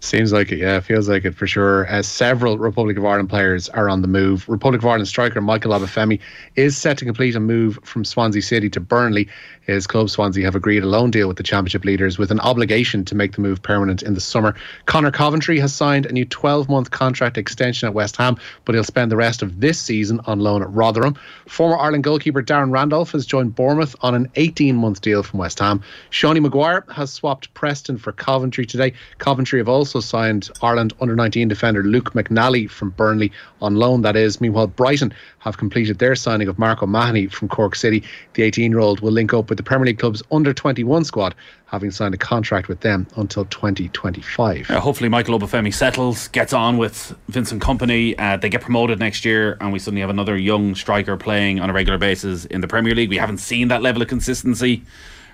Seems 0.01 0.33
like 0.33 0.53
it, 0.53 0.59
yeah. 0.59 0.79
Feels 0.79 1.09
like 1.09 1.25
it 1.25 1.35
for 1.35 1.49
sure. 1.49 1.85
As 1.87 2.07
several 2.07 2.57
Republic 2.57 2.97
of 2.97 3.05
Ireland 3.05 3.29
players 3.29 3.69
are 3.71 3.89
on 3.89 4.01
the 4.01 4.07
move. 4.07 4.49
Republic 4.49 4.81
of 4.81 4.87
Ireland 4.87 5.09
striker 5.09 5.41
Michael 5.41 5.73
Obafemi 5.73 6.21
is 6.55 6.77
set 6.79 6.99
to 6.99 7.05
complete 7.05 7.35
a 7.35 7.41
move 7.41 7.81
from 7.83 8.05
Swansea 8.05 8.43
City 8.43 8.71
to 8.71 8.81
Burnley. 8.81 9.29
His 9.63 9.87
club 9.89 10.09
Swansea 10.09 10.45
have 10.45 10.55
agreed 10.55 10.85
a 10.85 10.87
loan 10.87 11.11
deal 11.11 11.27
with 11.27 11.37
the 11.37 11.43
Championship 11.43 11.85
leaders 11.85 12.17
with 12.17 12.31
an 12.31 12.41
obligation 12.41 13.05
to 13.07 13.15
make 13.15 13.33
the 13.33 13.41
move 13.43 13.61
permanent 13.61 14.03
in 14.03 14.15
the 14.15 14.21
summer. 14.21 14.55
Conor 14.87 15.11
Coventry 15.11 15.59
has 15.59 15.75
signed 15.75 16.07
a 16.07 16.13
new 16.13 16.25
12 16.25 16.69
month 16.69 16.93
contract 16.93 17.37
extension 17.37 17.89
at 17.89 17.93
West 17.93 18.17
Ham, 18.17 18.37
but 18.65 18.77
he'll 18.77 18.85
spend 18.85 19.11
the 19.11 19.17
rest 19.17 19.43
of 19.43 19.61
this 19.61 19.81
season 19.81 20.21
on 20.27 20.39
loan 20.39 20.63
at 20.63 20.73
Rotherham. 20.73 21.17
Former 21.47 21.77
Ireland 21.77 22.05
goalkeeper 22.05 22.43
Darren 22.43 22.73
Randolph 22.73 23.11
has 23.13 23.27
joined 23.27 23.57
Bournemouth 23.57 23.97
on 24.01 24.15
an 24.15 24.31
18 24.37 24.77
month 24.77 25.01
deal 25.01 25.25
from 25.25 25.41
West 25.41 25.59
Ham. 25.59 25.83
Seanie 26.13 26.41
Maguire 26.41 26.85
has 26.91 27.13
swapped 27.13 27.53
Preston 27.53 27.99
for 27.99 28.13
Coventry 28.13 28.65
today. 28.65 28.95
Coventry 29.19 29.59
have 29.59 29.69
also 29.69 29.88
signed 30.01 30.51
Ireland 30.63 30.93
under 31.01 31.17
19 31.17 31.49
defender 31.49 31.83
Luke 31.83 32.13
McNally 32.13 32.71
from 32.71 32.91
Burnley 32.91 33.33
on 33.61 33.77
loan, 33.77 34.03
that 34.03 34.17
is. 34.17 34.41
Meanwhile, 34.41 34.69
Brighton 34.69 35.13
have 35.39 35.59
completed 35.59 35.99
their 35.99 36.15
signing 36.15 36.49
of 36.49 36.59
Mark 36.59 36.83
O'Mahony 36.83 37.27
from 37.27 37.49
Cork 37.49 37.75
City. 37.75 38.03
The 38.35 38.43
18 38.43 38.71
year 38.71 38.81
old 38.81 39.01
will 39.01 39.13
link 39.13 39.33
up 39.33 39.49
with 39.49 39.57
the 39.57 39.63
Premier 39.63 39.87
League 39.87 39.99
club's 39.99 40.23
under 40.31 40.53
21 40.53 41.05
squad, 41.05 41.35
having 41.67 41.91
signed 41.91 42.15
a 42.15 42.19
contract 42.19 42.69
with 42.69 42.81
them 42.81 43.07
until 43.17 43.45
2025. 43.47 44.71
Uh, 44.71 44.81
hopefully, 44.81 45.09
Michael 45.09 45.39
Obafemi 45.39 45.73
settles, 45.73 46.29
gets 46.29 46.53
on 46.53 46.77
with 46.77 47.17
Vincent 47.29 47.63
Kompany. 47.63 48.15
Uh, 48.19 48.37
they 48.37 48.49
get 48.49 48.61
promoted 48.61 48.99
next 48.99 49.25
year, 49.25 49.57
and 49.61 49.73
we 49.73 49.79
suddenly 49.79 50.01
have 50.01 50.11
another 50.11 50.37
young 50.37 50.75
striker 50.75 51.17
playing 51.17 51.61
on 51.61 51.71
a 51.71 51.73
regular 51.73 51.99
basis 51.99 52.45
in 52.47 52.61
the 52.61 52.69
Premier 52.69 52.95
League. 52.95 53.09
We 53.09 53.19
haven't 53.19 53.39
seen 53.39 53.69
that 53.69 53.83
level 53.83 54.03
of 54.03 54.09
consistency 54.09 54.83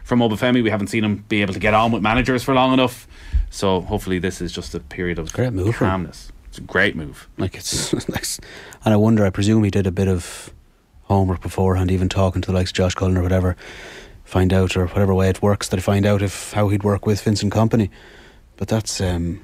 from 0.04 0.20
Obafemi. 0.20 0.62
We 0.62 0.70
haven't 0.70 0.86
seen 0.86 1.02
him 1.02 1.24
be 1.28 1.42
able 1.42 1.54
to 1.54 1.58
get 1.58 1.74
on 1.74 1.90
with 1.90 2.02
managers 2.02 2.44
for 2.44 2.54
long 2.54 2.72
enough. 2.72 3.08
So 3.50 3.80
hopefully, 3.80 4.20
this 4.20 4.40
is 4.40 4.52
just 4.52 4.74
a 4.74 4.80
period 4.80 5.18
of 5.18 5.32
Great 5.32 5.52
move 5.52 5.74
calmness. 5.76 6.30
It's 6.48 6.58
a 6.58 6.60
great 6.60 6.94
move. 6.94 7.28
Like 7.36 7.56
it's, 7.56 7.92
and 8.84 8.94
I 8.94 8.96
wonder. 8.96 9.24
I 9.24 9.30
presume 9.30 9.64
he 9.64 9.70
did 9.70 9.88
a 9.88 9.90
bit 9.92 10.06
of 10.06 10.52
homework 11.04 11.40
beforehand, 11.40 11.90
even 11.90 12.08
talking 12.08 12.42
to 12.42 12.46
the 12.46 12.52
likes 12.52 12.70
of 12.70 12.76
Josh 12.76 12.94
Cullen 12.94 13.16
or 13.16 13.22
whatever. 13.22 13.56
find 14.24 14.52
out, 14.52 14.76
or 14.76 14.86
whatever 14.86 15.14
way 15.14 15.28
it 15.28 15.42
works, 15.42 15.68
that 15.68 15.78
I 15.78 15.82
find 15.82 16.06
out 16.06 16.22
if 16.22 16.52
how 16.52 16.68
he'd 16.68 16.84
work 16.84 17.06
with 17.06 17.22
Vincent 17.22 17.52
Kompany. 17.52 17.90
But 18.56 18.68
that's, 18.68 19.00
um, 19.00 19.40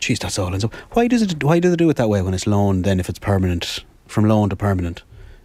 geez, 0.00 0.18
that's 0.18 0.38
all. 0.38 0.52
And 0.52 0.62
so, 0.62 0.70
why 0.92 1.08
does 1.08 1.22
it? 1.22 1.44
Why 1.44 1.60
do 1.60 1.68
they 1.68 1.76
do 1.76 1.90
it 1.90 1.96
that 1.96 2.08
way 2.08 2.22
when 2.22 2.34
it's 2.34 2.46
loan? 2.46 2.82
Then, 2.82 3.00
if 3.00 3.08
it's 3.08 3.18
permanent, 3.18 3.84
from 4.06 4.24
loan 4.26 4.48
to 4.50 4.56
permanent, 4.56 5.02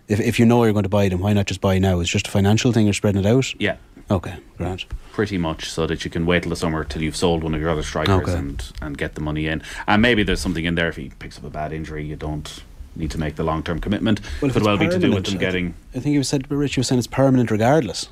if 0.08 0.20
if 0.20 0.40
you 0.40 0.46
know 0.46 0.64
you're 0.64 0.74
going 0.74 0.84
to 0.84 0.90
buy 0.90 1.10
them, 1.10 1.20
why 1.20 1.34
not 1.34 1.46
just 1.46 1.62
buy 1.62 1.80
now? 1.80 2.00
It's 2.00 2.10
just 2.10 2.28
a 2.28 2.32
financial 2.32 2.72
thing. 2.72 2.86
You're 2.86 2.94
spreading 2.94 3.24
it 3.24 3.28
out. 3.28 3.54
Yeah, 3.60 3.78
Okay, 4.12 4.36
grand. 4.58 4.84
pretty 5.14 5.38
much, 5.38 5.70
so 5.70 5.88
that 5.88 6.04
you 6.06 6.12
can 6.12 6.26
wait 6.26 6.44
till 6.44 6.50
the 6.50 6.56
summer 6.56 6.84
till 6.84 7.02
you've 7.02 7.16
sold 7.16 7.44
one 7.44 7.54
of 7.56 7.62
your 7.62 7.70
other 7.70 7.84
strikers 7.84 8.28
Okay. 8.30 8.34
and 8.38 8.72
and 8.82 8.98
get 8.98 9.16
the 9.16 9.22
money 9.22 9.48
in. 9.48 9.62
And 9.88 10.02
maybe 10.02 10.24
there's 10.24 10.42
something 10.42 10.66
in 10.66 10.76
there 10.76 10.90
if 10.90 10.98
he 10.98 11.10
picks 11.20 11.38
up 11.38 11.44
a 11.46 11.50
bad 11.50 11.72
injury, 11.72 12.04
you 12.06 12.16
don't 12.18 12.64
need 12.96 13.10
to 13.12 13.18
make 13.18 13.36
the 13.38 13.44
long 13.44 13.64
term 13.64 13.80
commitment. 13.80 14.20
Well, 14.42 14.50
if 14.50 14.54
Could 14.54 14.62
it's 14.62 14.66
well 14.68 14.78
be 14.78 14.88
to 14.90 15.00
do 15.00 15.12
with 15.12 15.24
permanent, 15.24 15.26
them 15.28 15.38
I 15.38 15.40
getting. 15.40 15.74
I 15.96 16.00
think 16.00 16.14
you 16.14 16.24
said, 16.24 16.52
Rich, 16.52 16.76
you 16.78 16.82
were 16.82 16.86
saying 16.86 17.00
it's 17.00 17.08
permanent 17.08 17.50
regardless. 17.52 18.10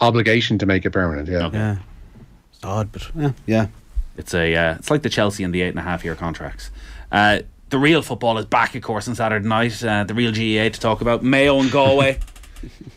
Obligation 0.00 0.58
to 0.58 0.66
make 0.66 0.84
it 0.84 0.90
permanent. 0.90 1.28
Yeah. 1.28 1.46
Okay. 1.46 1.56
Yeah, 1.58 1.76
it's 2.52 2.64
odd, 2.64 2.92
but 2.92 3.10
yeah, 3.16 3.32
yeah. 3.46 3.66
It's 4.16 4.32
a 4.34 4.54
uh, 4.54 4.74
it's 4.76 4.90
like 4.90 5.02
the 5.02 5.10
Chelsea 5.10 5.42
and 5.42 5.54
the 5.54 5.62
eight 5.62 5.70
and 5.70 5.78
a 5.78 5.82
half 5.82 6.04
year 6.04 6.14
contracts. 6.14 6.70
Uh, 7.10 7.40
the 7.70 7.78
real 7.78 8.00
football 8.02 8.38
is 8.38 8.44
back, 8.46 8.74
of 8.76 8.82
course, 8.82 9.08
on 9.08 9.14
Saturday 9.14 9.46
night. 9.48 9.82
Uh, 9.82 10.04
the 10.04 10.14
real 10.14 10.30
GAA 10.30 10.68
to 10.72 10.80
talk 10.80 11.00
about 11.00 11.22
Mayo 11.24 11.58
and 11.60 11.70
Galway. 11.70 12.20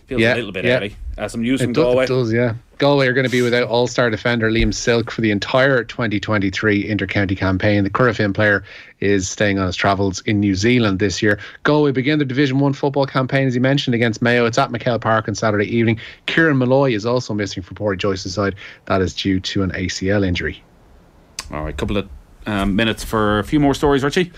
Feels 0.07 0.21
Yeah, 0.21 0.33
a 0.33 0.35
little 0.35 0.51
bit 0.51 0.65
yeah. 0.65 0.77
early. 0.77 0.95
Uh, 1.17 1.27
some 1.27 1.41
news 1.41 1.61
from 1.61 1.73
do, 1.73 1.81
Galway. 1.83 2.05
it 2.05 2.07
does, 2.07 2.31
yeah. 2.31 2.55
Galway 2.77 3.07
are 3.07 3.13
going 3.13 3.25
to 3.25 3.31
be 3.31 3.41
without 3.41 3.67
All 3.67 3.87
Star 3.87 4.09
defender 4.09 4.49
Liam 4.49 4.73
Silke 4.73 5.11
for 5.11 5.19
the 5.19 5.31
entire 5.31 5.83
2023 5.83 6.87
inter-county 6.87 7.35
campaign. 7.35 7.83
The 7.83 7.89
Corofin 7.89 8.33
player 8.33 8.63
is 9.01 9.29
staying 9.29 9.59
on 9.59 9.65
his 9.67 9.75
travels 9.75 10.21
in 10.21 10.39
New 10.39 10.55
Zealand 10.55 10.99
this 10.99 11.21
year. 11.21 11.39
Galway 11.63 11.91
begin 11.91 12.19
their 12.19 12.25
Division 12.27 12.59
One 12.59 12.71
football 12.73 13.05
campaign, 13.05 13.47
as 13.47 13.53
he 13.53 13.59
mentioned, 13.59 13.95
against 13.95 14.21
Mayo. 14.21 14.45
It's 14.45 14.57
at 14.57 14.69
MacHale 14.69 15.01
Park 15.01 15.27
on 15.27 15.35
Saturday 15.35 15.65
evening. 15.65 15.99
Kieran 16.25 16.55
Molloy 16.57 16.93
is 16.93 17.05
also 17.05 17.33
missing 17.33 17.61
from 17.63 17.75
Pádraic 17.75 17.97
Joyce's 17.97 18.33
side. 18.33 18.55
That 18.85 19.01
is 19.01 19.13
due 19.13 19.41
to 19.41 19.63
an 19.63 19.71
ACL 19.71 20.25
injury. 20.25 20.63
All 21.51 21.63
right, 21.65 21.75
couple 21.75 21.97
of 21.97 22.07
um, 22.49 22.75
minutes 22.75 23.03
for 23.03 23.37
a 23.39 23.43
few 23.43 23.59
more 23.59 23.75
stories, 23.75 24.03
Richie. 24.03 24.31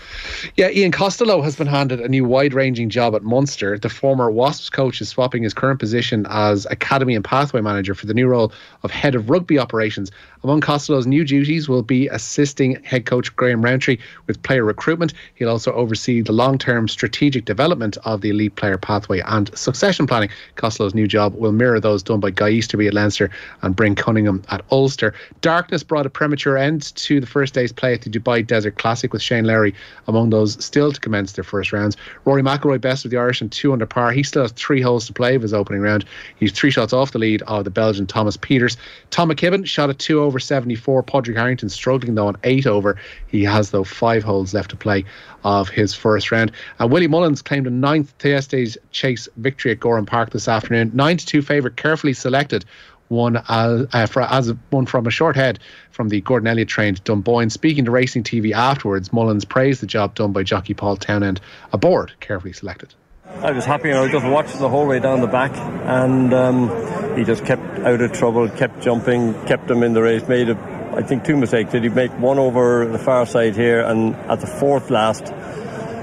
Yeah, 0.56 0.68
Ian 0.68 0.92
Costello 0.92 1.40
has 1.40 1.56
been 1.56 1.66
handed 1.66 2.00
a 2.00 2.08
new 2.08 2.24
wide 2.24 2.52
ranging 2.52 2.90
job 2.90 3.14
at 3.14 3.22
Munster. 3.22 3.78
The 3.78 3.88
former 3.88 4.30
Wasps 4.30 4.68
coach 4.68 5.00
is 5.00 5.08
swapping 5.08 5.42
his 5.42 5.54
current 5.54 5.80
position 5.80 6.26
as 6.28 6.66
Academy 6.66 7.14
and 7.14 7.24
Pathway 7.24 7.62
Manager 7.62 7.94
for 7.94 8.04
the 8.06 8.12
new 8.12 8.28
role 8.28 8.52
of 8.82 8.90
Head 8.90 9.14
of 9.14 9.30
Rugby 9.30 9.58
Operations. 9.58 10.10
Among 10.44 10.60
Costello's 10.60 11.06
new 11.06 11.24
duties 11.24 11.68
will 11.68 11.82
be 11.82 12.08
assisting 12.08 12.82
head 12.82 13.06
coach 13.06 13.34
Graham 13.36 13.62
Rowntree 13.62 13.98
with 14.26 14.42
player 14.42 14.64
recruitment. 14.64 15.14
He'll 15.36 15.48
also 15.48 15.72
oversee 15.72 16.20
the 16.20 16.32
long 16.32 16.58
term 16.58 16.88
strategic 16.88 17.44
development 17.44 17.96
of 18.04 18.20
the 18.20 18.30
elite 18.30 18.56
player 18.56 18.76
pathway 18.76 19.20
and 19.20 19.56
succession 19.56 20.06
planning. 20.06 20.30
Costello's 20.56 20.94
new 20.94 21.06
job 21.06 21.34
will 21.36 21.52
mirror 21.52 21.80
those 21.80 22.02
done 22.02 22.20
by 22.20 22.30
Guy 22.30 22.50
Easterby 22.50 22.88
at 22.88 22.94
Leinster 22.94 23.30
and 23.62 23.74
Bryn 23.74 23.94
Cunningham 23.94 24.42
at 24.50 24.62
Ulster. 24.70 25.14
Darkness 25.40 25.82
brought 25.82 26.06
a 26.06 26.10
premature 26.10 26.58
end 26.58 26.94
to 26.96 27.20
the 27.20 27.26
first 27.26 27.54
day's 27.54 27.72
play 27.72 27.94
the 28.02 28.10
Dubai 28.10 28.46
Desert 28.46 28.76
Classic 28.78 29.12
with 29.12 29.22
Shane 29.22 29.44
Lowry 29.44 29.74
among 30.06 30.30
those 30.30 30.62
still 30.64 30.92
to 30.92 31.00
commence 31.00 31.32
their 31.32 31.44
first 31.44 31.72
rounds. 31.72 31.96
Rory 32.24 32.42
McIlroy 32.42 32.80
best 32.80 33.04
of 33.04 33.10
the 33.10 33.16
Irish 33.16 33.40
and 33.40 33.50
two 33.50 33.72
under 33.72 33.86
par. 33.86 34.12
He 34.12 34.22
still 34.22 34.42
has 34.42 34.52
three 34.52 34.80
holes 34.80 35.06
to 35.06 35.12
play 35.12 35.34
of 35.34 35.42
his 35.42 35.54
opening 35.54 35.80
round. 35.80 36.04
He's 36.36 36.52
three 36.52 36.70
shots 36.70 36.92
off 36.92 37.12
the 37.12 37.18
lead 37.18 37.42
of 37.42 37.64
the 37.64 37.70
Belgian 37.70 38.06
Thomas 38.06 38.36
Pieters. 38.36 38.76
Tom 39.10 39.30
McKibben 39.30 39.66
shot 39.66 39.90
at 39.90 39.98
two 39.98 40.20
over 40.20 40.38
74. 40.38 41.02
Pádraig 41.02 41.36
Harrington 41.36 41.68
struggling 41.68 42.14
though 42.14 42.28
on 42.28 42.36
eight 42.44 42.66
over. 42.66 42.98
He 43.28 43.44
has 43.44 43.70
though 43.70 43.84
five 43.84 44.22
holes 44.22 44.54
left 44.54 44.70
to 44.70 44.76
play 44.76 45.04
of 45.44 45.68
his 45.68 45.94
first 45.94 46.30
round. 46.30 46.52
And 46.78 46.90
Willie 46.90 47.08
Mullins 47.08 47.42
claimed 47.42 47.66
a 47.66 47.70
ninth 47.70 48.12
Thyestes 48.18 48.76
Chase 48.90 49.28
victory 49.36 49.72
at 49.72 49.80
Gowran 49.80 50.06
Park 50.06 50.30
this 50.30 50.48
afternoon. 50.48 50.90
Nine 50.94 51.16
to 51.16 51.26
two 51.26 51.42
favourite, 51.42 51.76
carefully 51.76 52.12
selected 52.12 52.64
one 53.12 53.36
as, 53.48 53.86
uh, 53.92 54.06
for, 54.06 54.22
as 54.22 54.52
one 54.70 54.86
from 54.86 55.06
a 55.06 55.10
short 55.10 55.36
head 55.36 55.60
from 55.90 56.08
the 56.08 56.20
Gordon 56.20 56.48
Elliott 56.48 56.68
trained 56.68 57.04
Dunboyne. 57.04 57.50
Speaking 57.50 57.84
to 57.84 57.90
Racing 57.90 58.24
TV 58.24 58.52
afterwards, 58.52 59.12
Mullins 59.12 59.44
praised 59.44 59.80
the 59.80 59.86
job 59.86 60.14
done 60.14 60.32
by 60.32 60.42
jockey 60.42 60.74
Paul 60.74 60.96
Townend 60.96 61.40
a 61.72 61.78
board 61.78 62.12
carefully 62.18 62.52
selected. 62.52 62.94
I 63.24 63.52
was 63.52 63.64
happy 63.64 63.90
and 63.90 63.98
I 63.98 64.10
just 64.10 64.26
watching 64.26 64.58
the 64.58 64.68
whole 64.68 64.86
way 64.86 64.98
down 64.98 65.20
the 65.20 65.26
back 65.26 65.52
and 65.56 66.34
um, 66.34 67.16
he 67.16 67.24
just 67.24 67.44
kept 67.44 67.62
out 67.80 68.00
of 68.00 68.12
trouble, 68.12 68.48
kept 68.48 68.80
jumping, 68.82 69.34
kept 69.46 69.70
him 69.70 69.82
in 69.82 69.92
the 69.92 70.02
race, 70.02 70.26
made 70.26 70.48
a, 70.48 70.92
I 70.96 71.02
think 71.02 71.24
two 71.24 71.36
mistakes. 71.36 71.72
Did 71.72 71.84
he 71.84 71.88
make 71.88 72.10
one 72.18 72.38
over 72.38 72.86
the 72.86 72.98
far 72.98 73.26
side 73.26 73.54
here 73.54 73.80
and 73.80 74.14
at 74.14 74.40
the 74.40 74.46
fourth 74.46 74.90
last 74.90 75.32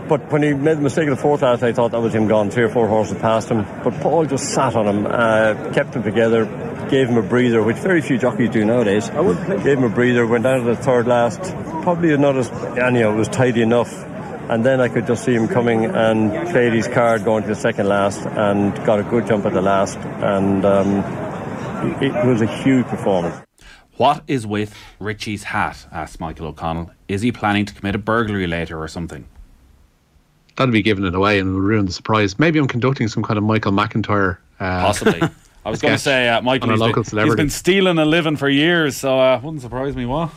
but 0.10 0.32
when 0.32 0.42
he 0.42 0.54
made 0.54 0.78
the 0.78 0.82
mistake 0.82 1.08
of 1.08 1.16
the 1.16 1.22
fourth 1.22 1.44
last, 1.44 1.62
I 1.62 1.72
thought 1.72 1.92
that 1.92 2.02
was 2.02 2.14
him 2.14 2.28
gone. 2.28 2.50
Three 2.50 2.64
or 2.64 2.70
four 2.70 2.88
horses 2.88 3.18
past 3.20 3.50
him. 3.50 3.64
But 3.84 3.94
Paul 4.02 4.26
just 4.26 4.50
sat 4.50 4.76
on 4.76 4.88
him, 4.88 5.06
uh, 5.06 5.72
kept 5.72 5.96
him 5.96 6.04
together, 6.04 6.46
gave 6.90 7.08
him 7.08 7.18
a 7.18 7.22
breather, 7.22 7.62
which 7.62 7.78
very 7.78 8.02
few 8.02 8.18
jockeys 8.18 8.50
do 8.50 8.66
nowadays. 8.66 9.10
I 9.12 9.22
would 9.22 9.38
Gave 9.64 9.78
him 9.78 9.84
a 9.84 9.90
breather, 9.90 10.26
went 10.26 10.44
down 10.44 10.60
to 10.62 10.66
the 10.66 10.76
third 10.76 11.08
last. 11.08 11.40
Probably 11.84 12.18
not 12.18 12.36
as, 12.36 12.50
anyhow, 12.78 13.14
it 13.14 13.16
was 13.16 13.30
tidy 13.30 13.62
enough. 13.62 13.94
And 14.50 14.66
then 14.66 14.82
I 14.82 14.88
could 14.88 15.06
just 15.06 15.24
see 15.24 15.36
him 15.36 15.48
coming 15.48 15.86
and 15.86 16.32
played 16.50 16.74
his 16.74 16.88
card 16.88 17.24
going 17.24 17.44
to 17.44 17.50
the 17.50 17.56
second 17.56 17.88
last 17.88 18.26
and 18.26 18.76
got 18.84 19.00
a 19.00 19.04
good 19.04 19.28
jump 19.28 19.46
at 19.46 19.54
the 19.54 19.62
last. 19.62 19.98
And 19.98 20.66
um, 20.66 21.04
it, 22.02 22.16
it 22.16 22.26
was 22.26 22.42
a 22.42 22.48
huge 22.48 22.88
performance. 22.88 23.36
What 23.98 24.24
is 24.28 24.48
with 24.48 24.74
Richie's 25.00 25.44
hat? 25.44 25.86
asked 25.92 26.20
Michael 26.20 26.48
O'Connell. 26.48 26.90
Is 27.08 27.22
he 27.22 27.32
planning 27.32 27.66
to 27.66 27.74
commit 27.76 27.94
a 27.94 28.00
burglary 28.00 28.48
later 28.48 28.82
or 28.82 28.88
something? 28.88 29.28
That'd 30.60 30.74
be 30.74 30.82
giving 30.82 31.06
it 31.06 31.16
away 31.16 31.40
and 31.40 31.50
it 31.50 31.54
would 31.54 31.64
ruin 31.64 31.86
the 31.86 31.92
surprise. 31.94 32.38
Maybe 32.38 32.60
I'm 32.60 32.68
conducting 32.68 33.08
some 33.08 33.24
kind 33.24 33.38
of 33.38 33.44
Michael 33.46 33.72
McIntyre. 33.72 34.38
Uh, 34.60 34.82
Possibly. 34.82 35.22
I 35.66 35.70
was 35.72 35.82
going 35.82 35.94
to 35.94 35.98
say, 36.00 36.28
uh, 36.28 36.42
Michael, 36.42 36.66
on 36.66 36.70
a 36.72 36.74
he's 36.74 36.80
local 36.82 36.94
been, 36.96 37.04
he's 37.04 37.10
celebrity. 37.10 37.44
been 37.44 37.50
stealing 37.50 37.98
a 37.98 38.04
living 38.06 38.36
for 38.36 38.50
years, 38.50 38.98
so 38.98 39.18
uh, 39.20 39.40
wouldn't 39.42 39.62
surprise 39.62 39.96
me. 39.96 40.06
What? 40.06 40.32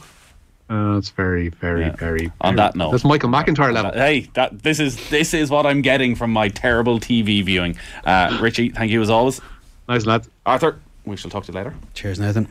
Uh, 0.71 0.97
it's 0.97 1.11
very, 1.11 1.49
very, 1.49 1.83
Yeah. 1.83 1.97
very. 1.97 2.31
On 2.41 2.55
very- 2.55 2.57
that 2.69 2.77
note. 2.77 2.93
that's 2.93 3.05
Michael 3.05 3.31
McIntyre 3.31 3.73
level. 3.73 3.93
Hey, 3.93 4.29
that 4.35 4.63
this 4.63 4.79
is 4.81 5.11
this 5.11 5.35
is 5.35 5.51
what 5.51 5.67
I'm 5.67 5.83
getting 5.83 6.15
from 6.15 6.33
my 6.33 6.49
terrible 6.49 6.99
TV 7.01 7.45
viewing. 7.45 7.77
Uh, 8.05 8.39
Richie, 8.41 8.69
thank 8.71 8.91
you 8.93 9.03
as 9.03 9.11
always. 9.11 9.41
Nice 9.89 10.07
lad. 10.07 10.27
Arthur, 10.47 10.79
we 11.05 11.17
shall 11.17 11.31
talk 11.33 11.45
to 11.47 11.53
you 11.53 11.57
later. 11.59 11.75
Cheers, 11.95 12.21
Nathan. 12.21 12.49